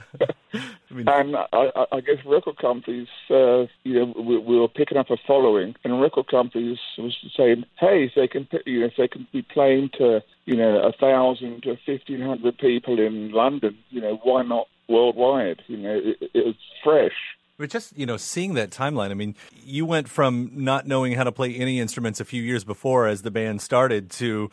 I 0.91 0.95
mean, 0.95 1.09
and 1.09 1.37
I, 1.37 1.87
I 1.93 2.01
guess 2.01 2.17
record 2.27 2.59
companies, 2.59 3.09
uh, 3.31 3.67
you 3.85 3.95
know, 3.95 4.15
we, 4.17 4.39
we, 4.39 4.59
were 4.59 4.69
picking 4.69 4.99
up 4.99 5.11
a 5.11 5.17
following, 5.27 5.75
and 5.85 6.01
record 6.01 6.29
companies 6.29 6.79
was 6.99 7.17
saying, 7.37 7.65
"Hey, 7.79 8.05
if 8.05 8.13
they 8.17 8.27
can, 8.27 8.49
you 8.67 8.81
know, 8.81 8.87
if 8.87 8.95
they 8.99 9.09
can 9.09 9.27
be 9.33 9.43
playing 9.43 9.91
to 9.99 10.23
you 10.51 10.57
know, 10.57 10.83
a 10.83 10.91
thousand 10.91 11.63
to 11.63 11.77
fifteen 11.87 12.21
hundred 12.21 12.59
people 12.59 12.99
in 12.99 13.31
London, 13.31 13.79
you 13.91 14.01
know, 14.01 14.19
why 14.25 14.43
not 14.43 14.67
worldwide? 14.89 15.63
You 15.69 15.77
know, 15.77 16.01
it, 16.03 16.31
it 16.35 16.45
was 16.45 16.57
fresh. 16.83 17.13
But 17.57 17.71
just 17.71 17.97
you 17.97 18.05
know, 18.05 18.17
seeing 18.17 18.55
that 18.55 18.71
timeline. 18.71 19.13
I 19.13 19.15
mean, 19.15 19.37
you 19.65 19.87
went 19.87 20.09
from 20.09 20.51
not 20.53 20.89
knowing 20.89 21.13
how 21.13 21.23
to 21.23 21.31
play 21.31 21.55
any 21.55 21.79
instruments 21.79 22.19
a 22.19 22.25
few 22.25 22.43
years 22.43 22.65
before, 22.65 23.07
as 23.07 23.23
the 23.23 23.31
band 23.31 23.63
started, 23.63 24.11
to 24.13 24.51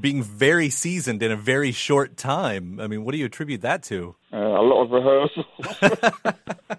being 0.00 0.20
very 0.20 0.68
seasoned 0.68 1.22
in 1.22 1.30
a 1.30 1.36
very 1.36 1.70
short 1.70 2.16
time. 2.16 2.80
I 2.80 2.88
mean, 2.88 3.04
what 3.04 3.12
do 3.12 3.18
you 3.18 3.26
attribute 3.26 3.60
that 3.60 3.84
to? 3.84 4.16
Uh, 4.32 4.38
a 4.38 4.64
lot 4.64 4.82
of 4.82 4.90
rehearsals. 4.90 5.46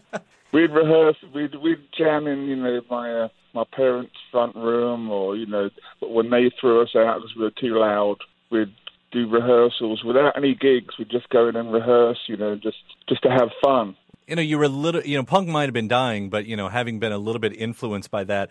we'd 0.52 0.72
rehearse, 0.72 1.16
we'd 1.34 1.56
we'd 1.56 1.88
jam 1.98 2.28
in, 2.28 2.48
you 2.48 2.58
know, 2.58 2.82
my 2.90 3.14
uh, 3.14 3.28
my 3.54 3.64
parents' 3.72 4.12
front 4.30 4.58
room, 4.58 5.10
or 5.10 5.38
you 5.38 5.46
know, 5.46 5.70
when 6.02 6.30
they 6.32 6.52
threw 6.60 6.82
us 6.82 6.94
out 6.98 7.22
because 7.22 7.34
we 7.38 7.44
were 7.44 7.52
too 7.52 7.80
loud, 7.80 8.18
we'd 8.50 8.74
do 9.12 9.30
rehearsals 9.30 10.04
without 10.04 10.38
any 10.38 10.54
gigs. 10.54 10.98
We'd 10.98 11.10
just 11.10 11.30
go 11.30 11.48
in 11.48 11.56
and 11.56 11.72
rehearse, 11.72 12.20
you 12.28 12.38
know, 12.38 12.56
just 12.56 12.78
just 13.08 13.24
to 13.24 13.30
have 13.30 13.50
fun. 13.64 13.96
You 14.28 14.36
know, 14.36 14.42
you 14.42 14.58
were 14.58 14.66
a 14.66 14.70
little, 14.70 15.02
you 15.02 15.18
know, 15.18 15.24
punk 15.24 15.48
might 15.48 15.64
have 15.64 15.74
been 15.74 15.88
dying, 15.88 16.30
but 16.30 16.46
you 16.46 16.56
know, 16.56 16.70
having 16.70 17.00
been 17.00 17.12
a 17.12 17.18
little 17.18 17.40
bit 17.40 17.54
influenced 17.54 18.12
by 18.12 18.26
that, 18.26 18.50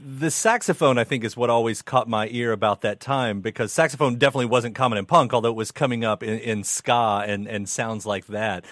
the 0.00 0.30
saxophone 0.30 0.98
I 0.98 1.04
think 1.04 1.24
is 1.24 1.36
what 1.36 1.50
always 1.50 1.82
caught 1.82 2.08
my 2.08 2.28
ear 2.30 2.52
about 2.52 2.80
that 2.82 3.00
time 3.00 3.40
because 3.40 3.72
saxophone 3.72 4.16
definitely 4.16 4.46
wasn't 4.46 4.74
common 4.74 4.98
in 4.98 5.06
punk, 5.06 5.34
although 5.34 5.50
it 5.50 5.56
was 5.56 5.70
coming 5.70 6.04
up 6.04 6.22
in, 6.22 6.38
in 6.38 6.64
ska 6.64 7.24
and 7.26 7.46
and 7.46 7.68
sounds 7.68 8.06
like 8.06 8.26
that. 8.26 8.64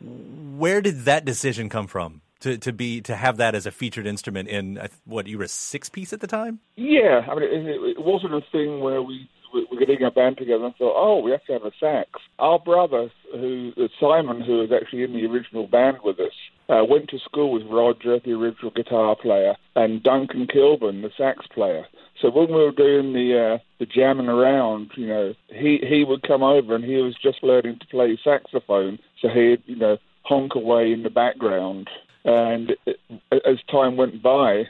Where 0.00 0.80
did 0.80 1.04
that 1.04 1.24
decision 1.24 1.68
come 1.68 1.86
from? 1.86 2.20
To, 2.40 2.58
to 2.58 2.74
be 2.74 3.00
to 3.02 3.16
have 3.16 3.38
that 3.38 3.54
as 3.54 3.64
a 3.64 3.70
featured 3.70 4.06
instrument 4.06 4.50
in 4.50 4.78
what 5.06 5.26
you 5.26 5.38
were 5.38 5.44
a 5.44 5.48
six 5.48 5.88
piece 5.88 6.12
at 6.12 6.20
the 6.20 6.26
time? 6.26 6.60
Yeah, 6.76 7.22
I 7.26 7.34
mean 7.34 7.44
it, 7.44 7.96
it 7.96 8.04
wasn't 8.04 8.34
a 8.34 8.42
thing 8.52 8.80
where 8.80 9.00
we 9.00 9.30
we're 9.70 9.78
getting 9.78 10.04
a 10.04 10.10
band 10.10 10.38
together 10.38 10.64
and 10.64 10.74
thought, 10.76 10.94
oh, 10.96 11.20
we 11.20 11.30
have 11.30 11.44
to 11.44 11.52
have 11.52 11.64
a 11.64 11.72
sax. 11.78 12.10
Our 12.38 12.58
brother, 12.58 13.10
who 13.32 13.72
uh, 13.76 13.88
Simon, 14.00 14.40
who 14.40 14.58
was 14.58 14.70
actually 14.72 15.04
in 15.04 15.12
the 15.12 15.26
original 15.26 15.66
band 15.66 15.98
with 16.04 16.18
us, 16.20 16.32
uh, 16.68 16.84
went 16.88 17.08
to 17.10 17.18
school 17.18 17.52
with 17.52 17.64
Roger, 17.70 18.18
the 18.24 18.32
original 18.32 18.70
guitar 18.70 19.16
player, 19.16 19.54
and 19.76 20.02
Duncan 20.02 20.46
Kilburn, 20.52 21.02
the 21.02 21.10
sax 21.16 21.46
player. 21.54 21.84
So 22.20 22.30
when 22.30 22.48
we 22.48 22.54
were 22.54 22.72
doing 22.72 23.12
the 23.12 23.56
uh, 23.56 23.58
the 23.78 23.86
jamming 23.86 24.28
around, 24.28 24.90
you 24.96 25.06
know, 25.06 25.34
he 25.48 25.78
he 25.86 26.04
would 26.04 26.26
come 26.26 26.42
over 26.42 26.74
and 26.74 26.84
he 26.84 26.96
was 26.96 27.16
just 27.22 27.42
learning 27.42 27.78
to 27.80 27.86
play 27.86 28.18
saxophone, 28.22 28.98
so 29.20 29.28
he'd 29.28 29.62
you 29.66 29.76
know 29.76 29.98
honk 30.22 30.54
away 30.54 30.92
in 30.92 31.02
the 31.02 31.10
background. 31.10 31.88
And 32.24 32.72
it, 32.86 32.98
as 33.32 33.58
time 33.70 33.96
went 33.96 34.22
by, 34.22 34.64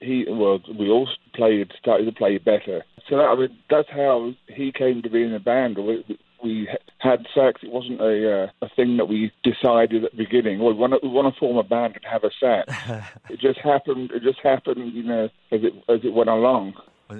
he 0.00 0.24
well, 0.28 0.60
we 0.78 0.88
all 0.88 1.08
played 1.34 1.72
started 1.78 2.04
to 2.04 2.12
play 2.12 2.38
better. 2.38 2.84
So 3.08 3.16
that, 3.16 3.24
I 3.24 3.34
mean, 3.36 3.56
that's 3.68 3.88
how 3.90 4.32
he 4.48 4.72
came 4.72 5.02
to 5.02 5.10
be 5.10 5.22
in 5.22 5.32
the 5.32 5.38
band. 5.38 5.78
We, 5.78 6.04
we 6.42 6.68
had 6.98 7.26
sex. 7.34 7.60
It 7.62 7.70
wasn't 7.70 8.00
a 8.00 8.44
uh, 8.44 8.46
a 8.62 8.68
thing 8.74 8.96
that 8.96 9.06
we 9.06 9.32
decided 9.42 10.04
at 10.04 10.12
the 10.12 10.16
beginning. 10.16 10.58
Well, 10.58 10.72
we 10.72 10.78
want 10.78 10.92
to, 10.94 10.98
we 11.02 11.08
want 11.08 11.32
to 11.32 11.38
form 11.38 11.56
a 11.56 11.62
band 11.62 11.96
and 11.96 12.04
have 12.10 12.24
a 12.24 12.30
sax. 12.40 12.72
it 13.30 13.40
just 13.40 13.58
happened. 13.60 14.10
It 14.12 14.22
just 14.22 14.40
happened, 14.40 14.92
you 14.94 15.02
know, 15.02 15.24
as 15.50 15.60
it 15.62 15.74
as 15.88 16.00
it 16.04 16.12
went 16.12 16.30
along. 16.30 16.74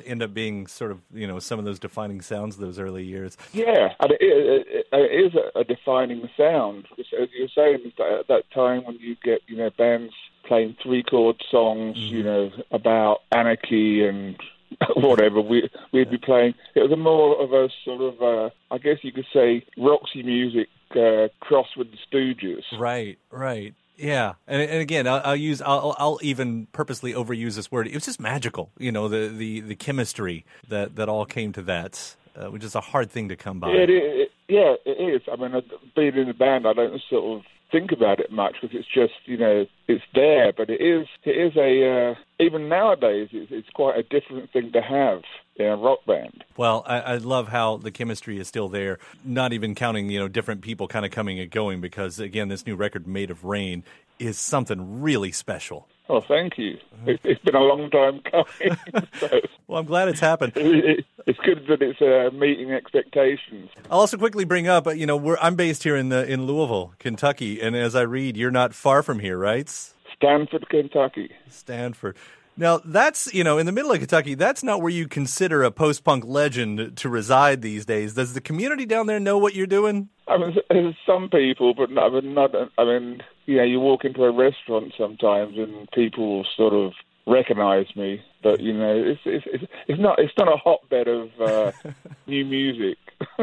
End 0.06 0.22
up 0.22 0.32
being 0.32 0.68
sort 0.68 0.92
of 0.92 1.00
you 1.12 1.26
know 1.26 1.40
some 1.40 1.58
of 1.58 1.64
those 1.64 1.80
defining 1.80 2.20
sounds 2.20 2.54
of 2.54 2.60
those 2.60 2.78
early 2.78 3.04
years. 3.04 3.36
Yeah, 3.52 3.92
and 3.98 4.12
it, 4.12 4.18
it, 4.20 4.86
it 4.92 5.26
is 5.26 5.32
a, 5.54 5.64
defining 5.64 6.28
sound. 6.36 6.86
As 6.98 7.28
you're 7.36 7.48
saying, 7.54 7.92
at 7.98 8.28
that 8.28 8.44
time 8.54 8.84
when 8.84 8.96
you 9.00 9.16
get 9.22 9.40
you 9.48 9.56
know 9.56 9.70
bands 9.76 10.12
playing 10.46 10.76
three 10.80 11.02
chord 11.02 11.42
songs, 11.50 11.96
mm. 11.96 12.08
you 12.08 12.22
know 12.22 12.50
about 12.70 13.22
anarchy 13.32 14.06
and 14.06 14.36
whatever 14.96 15.40
we 15.40 15.68
we'd 15.92 16.10
be 16.10 16.18
playing. 16.18 16.54
It 16.74 16.80
was 16.80 16.92
a 16.92 16.96
more 16.96 17.40
of 17.40 17.52
a 17.52 17.68
sort 17.84 18.00
of 18.00 18.22
uh, 18.22 18.50
I 18.70 18.78
guess 18.78 18.98
you 19.02 19.12
could 19.12 19.26
say 19.32 19.64
Roxy 19.76 20.22
music 20.22 20.68
uh, 20.92 21.28
crossed 21.40 21.76
with 21.76 21.88
the 21.90 21.98
Stooges. 22.10 22.62
Right, 22.78 23.18
right. 23.30 23.74
Yeah, 23.96 24.34
and, 24.48 24.62
and 24.62 24.80
again, 24.80 25.06
I'll, 25.06 25.20
I'll 25.22 25.36
use 25.36 25.60
I'll, 25.60 25.94
I'll 25.98 26.18
even 26.22 26.66
purposely 26.72 27.12
overuse 27.12 27.56
this 27.56 27.70
word. 27.70 27.86
It 27.86 27.94
was 27.94 28.06
just 28.06 28.18
magical, 28.18 28.70
you 28.78 28.90
know, 28.90 29.08
the 29.08 29.28
the, 29.28 29.60
the 29.60 29.74
chemistry 29.74 30.46
that 30.68 30.96
that 30.96 31.08
all 31.08 31.26
came 31.26 31.52
to 31.52 31.62
that, 31.62 32.16
uh, 32.34 32.46
which 32.46 32.64
is 32.64 32.74
a 32.74 32.80
hard 32.80 33.10
thing 33.10 33.28
to 33.28 33.36
come 33.36 33.60
by. 33.60 33.68
It, 33.68 33.90
it, 33.90 34.30
yeah, 34.48 34.74
it 34.86 35.14
is. 35.14 35.22
I 35.30 35.36
mean, 35.36 35.62
being 35.94 36.16
in 36.16 36.28
the 36.28 36.34
band, 36.34 36.66
I 36.66 36.72
don't 36.72 37.00
sort 37.10 37.40
of 37.40 37.44
think 37.70 37.92
about 37.92 38.20
it 38.20 38.30
much 38.30 38.56
because 38.60 38.76
it's 38.76 38.88
just 38.88 39.14
you 39.26 39.36
know 39.36 39.66
it's 39.88 40.04
there. 40.14 40.52
But 40.52 40.70
it 40.70 40.80
is 40.80 41.06
it 41.24 41.30
is 41.30 41.56
a 41.56 42.10
uh, 42.10 42.14
even 42.38 42.68
nowadays 42.68 43.28
it's, 43.32 43.50
it's 43.50 43.68
quite 43.70 43.98
a 43.98 44.02
different 44.02 44.50
thing 44.52 44.72
to 44.72 44.80
have 44.80 45.22
in 45.56 45.66
a 45.66 45.76
rock 45.76 46.04
band. 46.06 46.44
Well, 46.56 46.82
I, 46.86 47.00
I 47.00 47.16
love 47.16 47.48
how 47.48 47.76
the 47.76 47.90
chemistry 47.90 48.38
is 48.38 48.48
still 48.48 48.68
there. 48.68 48.98
Not 49.24 49.52
even 49.52 49.74
counting 49.74 50.10
you 50.10 50.18
know 50.18 50.28
different 50.28 50.62
people 50.62 50.88
kind 50.88 51.04
of 51.04 51.10
coming 51.10 51.38
and 51.38 51.50
going 51.50 51.80
because 51.80 52.18
again, 52.18 52.48
this 52.48 52.66
new 52.66 52.76
record, 52.76 53.06
"Made 53.06 53.30
of 53.30 53.44
Rain," 53.44 53.84
is 54.18 54.38
something 54.38 55.00
really 55.00 55.32
special. 55.32 55.88
Oh, 56.10 56.20
thank 56.20 56.58
you. 56.58 56.76
It, 57.06 57.20
it's 57.22 57.40
been 57.44 57.54
a 57.54 57.60
long 57.60 57.88
time 57.88 58.20
coming. 58.28 59.06
so 59.20 59.40
Well, 59.68 59.78
I'm 59.78 59.86
glad 59.86 60.08
it's 60.08 60.18
happened. 60.18 60.54
it, 60.56 61.04
it's 61.24 61.38
good 61.38 61.64
that 61.68 61.80
it's 61.80 62.02
uh, 62.02 62.36
meeting 62.36 62.72
expectations. 62.72 63.70
I'll 63.88 64.00
also 64.00 64.18
quickly 64.18 64.44
bring 64.44 64.66
up, 64.66 64.88
uh, 64.88 64.90
you 64.90 65.06
know, 65.06 65.16
we're, 65.16 65.36
I'm 65.40 65.54
based 65.54 65.84
here 65.84 65.94
in 65.94 66.08
the 66.08 66.28
in 66.28 66.46
Louisville, 66.46 66.94
Kentucky, 66.98 67.60
and 67.60 67.76
as 67.76 67.94
I 67.94 68.02
read, 68.02 68.36
you're 68.36 68.50
not 68.50 68.74
far 68.74 69.04
from 69.04 69.20
here, 69.20 69.38
right? 69.38 69.68
Stanford, 70.16 70.68
Kentucky. 70.68 71.30
Stanford. 71.48 72.16
Now, 72.56 72.80
that's, 72.84 73.32
you 73.32 73.44
know, 73.44 73.58
in 73.58 73.66
the 73.66 73.72
middle 73.72 73.92
of 73.92 74.00
Kentucky, 74.00 74.34
that's 74.34 74.64
not 74.64 74.82
where 74.82 74.90
you 74.90 75.06
consider 75.06 75.62
a 75.62 75.70
post 75.70 76.02
punk 76.02 76.24
legend 76.26 76.96
to 76.96 77.08
reside 77.08 77.62
these 77.62 77.86
days. 77.86 78.14
Does 78.14 78.34
the 78.34 78.40
community 78.40 78.84
down 78.84 79.06
there 79.06 79.20
know 79.20 79.38
what 79.38 79.54
you're 79.54 79.68
doing? 79.68 80.08
I 80.26 80.36
mean, 80.36 80.96
some 81.06 81.28
people, 81.30 81.72
but 81.72 81.90
not, 81.90 82.10
but 82.10 82.24
not. 82.24 82.50
I 82.76 82.84
mean, 82.84 83.22
you 83.50 83.56
know, 83.56 83.64
you 83.64 83.80
walk 83.80 84.04
into 84.04 84.22
a 84.22 84.30
restaurant 84.30 84.92
sometimes 84.96 85.58
and 85.58 85.90
people 85.90 86.46
sort 86.56 86.72
of 86.72 86.92
recognize 87.26 87.86
me, 87.96 88.22
but 88.44 88.60
you 88.60 88.72
know, 88.72 88.94
it's 88.94 89.20
it's 89.24 89.44
it's, 89.52 89.64
it's 89.88 90.00
not 90.00 90.20
it's 90.20 90.32
not 90.38 90.46
a 90.46 90.56
hotbed 90.56 91.08
of 91.08 91.30
uh, 91.40 91.72
new 92.28 92.44
music. 92.44 92.96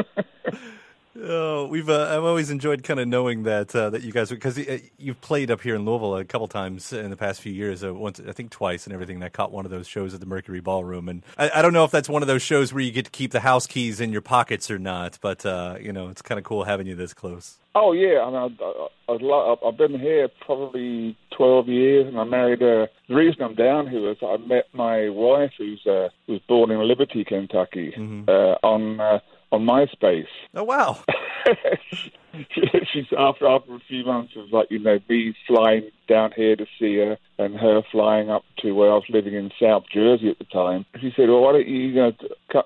Oh, 1.20 1.66
we've 1.66 1.88
uh, 1.88 2.16
I've 2.16 2.24
always 2.24 2.50
enjoyed 2.50 2.84
kind 2.84 3.00
of 3.00 3.08
knowing 3.08 3.42
that 3.42 3.74
uh, 3.74 3.90
that 3.90 4.02
you 4.02 4.12
guys 4.12 4.30
because 4.30 4.56
uh, 4.56 4.78
you've 4.98 5.20
played 5.20 5.50
up 5.50 5.60
here 5.60 5.74
in 5.74 5.84
Louisville 5.84 6.16
a 6.16 6.24
couple 6.24 6.46
times 6.46 6.92
in 6.92 7.10
the 7.10 7.16
past 7.16 7.40
few 7.40 7.52
years. 7.52 7.82
Uh, 7.82 7.92
once 7.92 8.20
I 8.20 8.32
think 8.32 8.50
twice 8.50 8.86
and 8.86 8.94
everything. 8.94 9.16
And 9.16 9.24
I 9.24 9.28
caught 9.28 9.50
one 9.50 9.64
of 9.64 9.70
those 9.70 9.88
shows 9.88 10.14
at 10.14 10.20
the 10.20 10.26
Mercury 10.26 10.60
Ballroom, 10.60 11.08
and 11.08 11.22
I, 11.36 11.50
I 11.56 11.62
don't 11.62 11.72
know 11.72 11.84
if 11.84 11.90
that's 11.90 12.08
one 12.08 12.22
of 12.22 12.28
those 12.28 12.42
shows 12.42 12.72
where 12.72 12.82
you 12.82 12.92
get 12.92 13.06
to 13.06 13.10
keep 13.10 13.32
the 13.32 13.40
house 13.40 13.66
keys 13.66 14.00
in 14.00 14.12
your 14.12 14.20
pockets 14.20 14.70
or 14.70 14.78
not. 14.78 15.18
But 15.20 15.44
uh, 15.44 15.76
you 15.80 15.92
know, 15.92 16.08
it's 16.08 16.22
kind 16.22 16.38
of 16.38 16.44
cool 16.44 16.64
having 16.64 16.86
you 16.86 16.94
this 16.94 17.14
close. 17.14 17.58
oh 17.74 17.92
yeah, 17.92 18.20
I 18.20 18.30
mean, 18.30 18.58
I, 19.08 19.12
I, 19.12 19.68
I've 19.68 19.76
been 19.76 19.98
here 19.98 20.28
probably 20.44 21.16
twelve 21.36 21.68
years, 21.68 22.06
and 22.06 22.18
I 22.18 22.24
married 22.24 22.62
a. 22.62 22.88
The 23.08 23.14
reason 23.14 23.42
I'm 23.42 23.54
down 23.54 23.88
here 23.88 24.10
is 24.10 24.18
I 24.22 24.36
met 24.36 24.66
my 24.72 25.08
wife, 25.08 25.52
who's 25.58 25.84
uh, 25.84 26.10
was 26.28 26.40
born 26.46 26.70
in 26.70 26.86
Liberty, 26.86 27.24
Kentucky, 27.24 27.92
uh, 28.28 28.54
on 28.62 29.00
uh, 29.00 29.18
on 29.52 29.62
MySpace. 29.62 30.26
Oh 30.54 30.64
wow! 30.64 31.02
she's 32.92 33.06
after 33.16 33.46
after 33.46 33.74
a 33.74 33.80
few 33.88 34.04
months 34.04 34.32
of 34.36 34.52
like 34.52 34.68
you 34.70 34.78
know 34.78 34.98
me 35.08 35.34
flying 35.46 35.90
down 36.08 36.32
here 36.36 36.56
to 36.56 36.66
see 36.78 36.96
her 36.96 37.16
and 37.38 37.56
her 37.56 37.82
flying 37.90 38.30
up 38.30 38.44
to 38.58 38.72
where 38.72 38.90
I 38.90 38.94
was 38.94 39.04
living 39.08 39.34
in 39.34 39.50
South 39.60 39.84
Jersey 39.92 40.28
at 40.28 40.38
the 40.38 40.44
time. 40.44 40.84
She 41.00 41.12
said, 41.16 41.28
"Well, 41.28 41.40
why 41.40 41.52
don't 41.52 41.68
you, 41.68 41.78
you 41.88 41.94
know 41.94 42.12
come, 42.52 42.62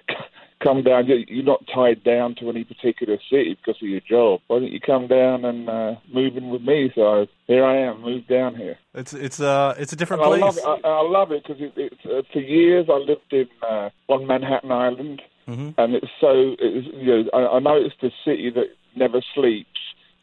come 0.62 0.82
down? 0.82 1.06
You- 1.06 1.24
You're 1.28 1.44
not 1.44 1.64
tied 1.72 2.04
down 2.04 2.34
to 2.36 2.50
any 2.50 2.64
particular 2.64 3.18
city 3.30 3.54
because 3.64 3.80
of 3.82 3.88
your 3.88 4.00
job. 4.00 4.40
Why 4.48 4.58
don't 4.60 4.72
you 4.72 4.80
come 4.80 5.06
down 5.06 5.44
and 5.44 5.68
uh, 5.68 5.94
move 6.12 6.36
in 6.36 6.50
with 6.50 6.62
me?" 6.62 6.92
So 6.94 7.26
here 7.46 7.64
I 7.64 7.76
am, 7.78 8.02
moved 8.02 8.28
down 8.28 8.54
here. 8.56 8.78
It's 8.94 9.12
it's 9.14 9.40
uh 9.40 9.74
it's 9.78 9.92
a 9.92 9.96
different 9.96 10.22
And 10.22 10.34
I 10.34 10.36
place. 10.38 10.56
love 10.64 10.78
it. 10.78 10.84
I, 10.84 10.88
I 10.88 11.02
love 11.08 11.32
it 11.32 11.44
because 11.46 11.62
it, 11.62 11.72
it's 11.76 12.04
uh, 12.04 12.22
for 12.32 12.40
years 12.40 12.86
I 12.90 12.96
lived 12.98 13.32
in 13.32 13.48
uh, 13.62 13.88
on 14.08 14.26
Manhattan 14.26 14.72
Island, 14.72 15.22
and 15.48 15.94
it's 15.94 16.06
so 16.20 16.54
it's, 16.58 16.86
you 16.94 17.06
know 17.06 17.30
I, 17.32 17.56
I 17.56 17.58
know 17.58 17.76
it's 17.76 17.94
the 18.00 18.10
city 18.24 18.50
that 18.50 18.66
never 18.94 19.20
sleeps. 19.34 19.68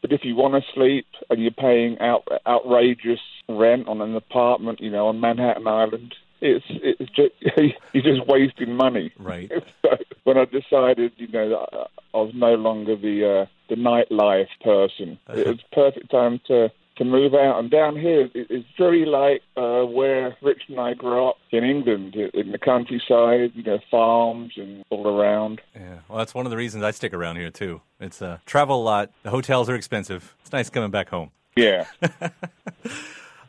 But 0.02 0.12
if 0.12 0.20
you 0.24 0.36
want 0.36 0.54
to 0.54 0.72
sleep 0.72 1.06
and 1.30 1.42
you're 1.42 1.50
paying 1.50 1.98
out, 2.00 2.28
outrageous 2.46 3.18
rent 3.48 3.88
on 3.88 4.00
an 4.00 4.14
apartment, 4.14 4.80
you 4.80 4.90
know, 4.90 5.08
on 5.08 5.20
Manhattan 5.20 5.66
Island, 5.66 6.14
it's 6.40 6.64
it's 6.68 7.10
just 7.10 7.32
you're 7.92 8.04
just 8.04 8.26
wasting 8.28 8.74
money. 8.74 9.12
Right. 9.18 9.50
So 9.82 9.96
when 10.24 10.38
I 10.38 10.44
decided, 10.44 11.12
you 11.16 11.28
know, 11.28 11.66
I 12.12 12.16
was 12.16 12.32
no 12.34 12.54
longer 12.54 12.96
the 12.96 13.42
uh, 13.42 13.46
the 13.68 13.76
nightlife 13.76 14.48
person, 14.62 15.18
it 15.28 15.46
was 15.46 15.60
perfect 15.72 16.10
time 16.10 16.40
to 16.48 16.70
to 16.96 17.04
move 17.04 17.34
out. 17.34 17.58
And 17.58 17.70
down 17.70 17.96
here, 17.96 18.28
it's 18.34 18.66
very 18.78 19.04
like 19.04 19.42
uh, 19.56 19.82
where 19.84 20.36
Rich 20.42 20.62
and 20.68 20.80
I 20.80 20.94
grew 20.94 21.28
up 21.28 21.36
in 21.50 21.64
England, 21.64 22.14
in 22.14 22.52
the 22.52 22.58
countryside, 22.58 23.52
you 23.54 23.62
know, 23.62 23.78
farms 23.90 24.52
and 24.56 24.84
all 24.90 25.06
around. 25.06 25.60
Yeah, 25.74 25.98
well, 26.08 26.18
that's 26.18 26.34
one 26.34 26.46
of 26.46 26.50
the 26.50 26.56
reasons 26.56 26.84
I 26.84 26.90
stick 26.90 27.12
around 27.12 27.36
here 27.36 27.50
too. 27.50 27.80
It's 28.00 28.20
uh, 28.22 28.38
travel 28.46 28.80
a 28.80 28.84
lot. 28.84 29.10
The 29.22 29.30
hotels 29.30 29.68
are 29.68 29.74
expensive. 29.74 30.34
It's 30.40 30.52
nice 30.52 30.70
coming 30.70 30.90
back 30.90 31.08
home. 31.08 31.30
Yeah. 31.56 31.86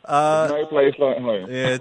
no 0.08 0.66
place 0.68 0.94
like 0.98 1.18
home. 1.18 1.50
Yeah, 1.50 1.78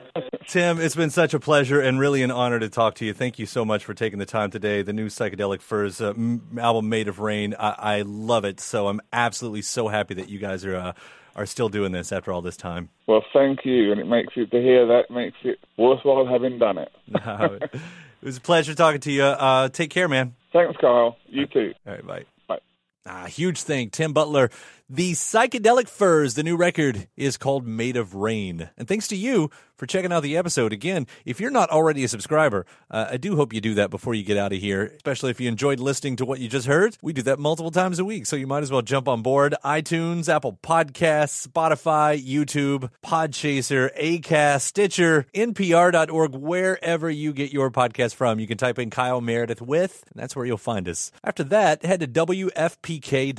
Tim, 0.48 0.80
it's 0.80 0.96
been 0.96 1.10
such 1.10 1.34
a 1.34 1.40
pleasure 1.40 1.80
and 1.80 2.00
really 2.00 2.24
an 2.24 2.32
honor 2.32 2.60
to 2.60 2.70
talk 2.70 2.96
to 2.96 3.06
you. 3.06 3.14
Thank 3.14 3.40
you 3.40 3.46
so 3.46 3.66
much 3.66 3.84
for 3.86 3.94
taking 3.94 4.20
the 4.20 4.26
time 4.26 4.52
today. 4.52 4.82
The 4.82 4.94
new 4.94 5.08
Psychedelic 5.08 5.62
Furs 5.62 6.02
uh, 6.02 6.10
m- 6.10 6.42
album, 6.58 6.90
Made 6.90 7.08
of 7.08 7.20
Rain, 7.20 7.56
I-, 7.58 7.98
I 7.98 8.02
love 8.02 8.46
it. 8.46 8.60
So 8.60 8.88
I'm 8.88 9.02
absolutely 9.12 9.62
so 9.62 9.88
happy 9.88 10.14
that 10.16 10.30
you 10.30 10.40
guys 10.40 10.66
are 10.66 10.76
uh, 10.76 10.94
are 11.38 11.46
still 11.46 11.70
doing 11.70 11.92
this 11.94 12.12
after 12.12 12.32
all 12.34 12.42
this 12.42 12.58
time. 12.58 12.90
Well, 13.06 13.24
thank 13.32 13.60
you, 13.64 13.92
and 13.92 14.02
it 14.02 14.08
makes 14.08 14.34
it 14.36 14.52
to 14.52 14.62
hear 14.62 14.86
that 14.88 15.10
makes 15.10 15.38
it 15.44 15.60
worthwhile 15.78 16.26
having 16.26 16.58
done 16.60 16.78
it. 16.80 16.92
it 17.14 17.80
was 18.24 18.38
a 18.38 18.42
pleasure 18.42 18.74
talking 18.74 19.00
to 19.02 19.12
you. 19.12 19.24
Uh, 19.24 19.70
take 19.70 19.92
care, 19.92 20.10
man. 20.10 20.34
Thanks, 20.52 20.76
Kyle. 20.82 21.16
You 21.28 21.46
too. 21.46 21.74
All 21.86 21.94
right, 21.94 22.06
bye. 22.06 22.26
Bye. 22.48 22.60
Ah, 23.06 23.26
huge 23.28 23.62
thing. 23.62 23.90
Tim 23.92 24.12
Butler. 24.12 24.50
The 24.90 25.12
Psychedelic 25.12 25.90
Furs, 25.90 26.36
the 26.36 26.44
new 26.44 26.56
record, 26.56 27.10
is 27.18 27.36
called 27.36 27.68
Made 27.68 27.98
of 27.98 28.16
Rain. 28.16 28.70
And 28.78 28.88
thanks 28.88 29.10
to 29.10 29.18
you 29.18 29.50
for 29.76 29.86
checking 29.86 30.14
out 30.14 30.24
the 30.24 30.38
episode. 30.38 30.72
Again, 30.72 31.08
if 31.26 31.42
you're 31.42 31.52
not 31.52 31.70
already 31.70 32.06
a 32.06 32.08
subscriber, 32.08 32.66
uh, 32.90 33.08
I 33.12 33.18
do 33.18 33.36
hope 33.36 33.52
you 33.52 33.60
do 33.60 33.74
that 33.74 33.90
before 33.90 34.14
you 34.14 34.24
get 34.24 34.38
out 34.38 34.54
of 34.54 34.60
here, 34.60 34.86
especially 34.86 35.32
if 35.32 35.42
you 35.42 35.50
enjoyed 35.50 35.82
listening 35.82 36.16
to 36.16 36.26
what 36.26 36.40
you 36.40 36.48
just 36.48 36.68
heard. 36.68 36.96
We 37.02 37.12
do 37.12 37.22
that 37.24 37.38
multiple 37.38 37.70
times 37.70 38.00
a 38.00 38.06
week, 38.06 38.26
so 38.28 38.38
you 38.38 38.48
might 38.48 38.64
as 38.64 38.72
well 38.72 38.82
jump 38.82 39.10
on 39.10 39.22
board. 39.22 39.56
iTunes, 39.66 40.34
Apple 40.34 40.58
Podcasts, 40.64 41.46
Spotify, 41.46 42.18
YouTube, 42.26 42.90
Podchaser, 43.06 43.94
Acast, 44.00 44.62
Stitcher, 44.62 45.26
NPR.org, 45.36 46.34
wherever 46.34 47.10
you 47.10 47.34
get 47.34 47.52
your 47.52 47.70
podcast 47.72 48.16
from. 48.16 48.40
You 48.40 48.48
can 48.48 48.58
type 48.58 48.80
in 48.80 48.90
Kyle 48.90 49.20
Meredith 49.20 49.62
with, 49.62 50.06
and 50.14 50.24
that's 50.24 50.34
where 50.34 50.46
you'll 50.46 50.56
find 50.58 50.88
us. 50.88 51.12
After 51.26 51.44
that, 51.44 51.84
head 51.84 52.00
to 52.00 52.08
WFPK.org. 52.08 53.36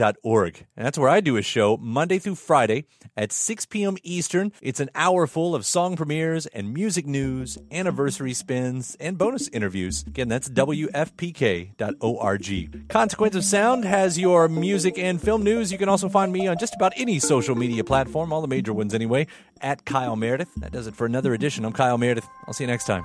And 0.76 0.86
that's 0.86 0.98
where 0.98 1.08
I 1.08 1.20
do 1.20 1.37
show 1.42 1.76
Monday 1.76 2.18
through 2.18 2.34
Friday 2.36 2.84
at 3.16 3.32
6 3.32 3.66
p.m. 3.66 3.96
Eastern. 4.02 4.52
It's 4.60 4.80
an 4.80 4.90
hour 4.94 5.26
full 5.26 5.54
of 5.54 5.66
song 5.66 5.96
premieres 5.96 6.46
and 6.46 6.72
music 6.72 7.06
news, 7.06 7.58
anniversary 7.70 8.32
spins, 8.34 8.96
and 9.00 9.18
bonus 9.18 9.48
interviews. 9.48 10.04
Again, 10.06 10.28
that's 10.28 10.48
WFPK.org. 10.48 11.78
Consequence 12.88 13.34
of 13.34 13.44
Sound 13.44 13.84
has 13.84 14.18
your 14.18 14.48
music 14.48 14.98
and 14.98 15.20
film 15.20 15.42
news. 15.42 15.70
You 15.72 15.78
can 15.78 15.88
also 15.88 16.08
find 16.08 16.32
me 16.32 16.46
on 16.46 16.58
just 16.58 16.74
about 16.74 16.92
any 16.96 17.18
social 17.18 17.54
media 17.54 17.84
platform, 17.84 18.32
all 18.32 18.40
the 18.40 18.48
major 18.48 18.72
ones 18.72 18.94
anyway, 18.94 19.26
at 19.60 19.84
Kyle 19.84 20.16
Meredith. 20.16 20.54
That 20.56 20.72
does 20.72 20.86
it 20.86 20.94
for 20.94 21.06
another 21.06 21.34
edition. 21.34 21.64
I'm 21.64 21.72
Kyle 21.72 21.98
Meredith. 21.98 22.26
I'll 22.46 22.54
see 22.54 22.64
you 22.64 22.68
next 22.68 22.86
time. 22.86 23.04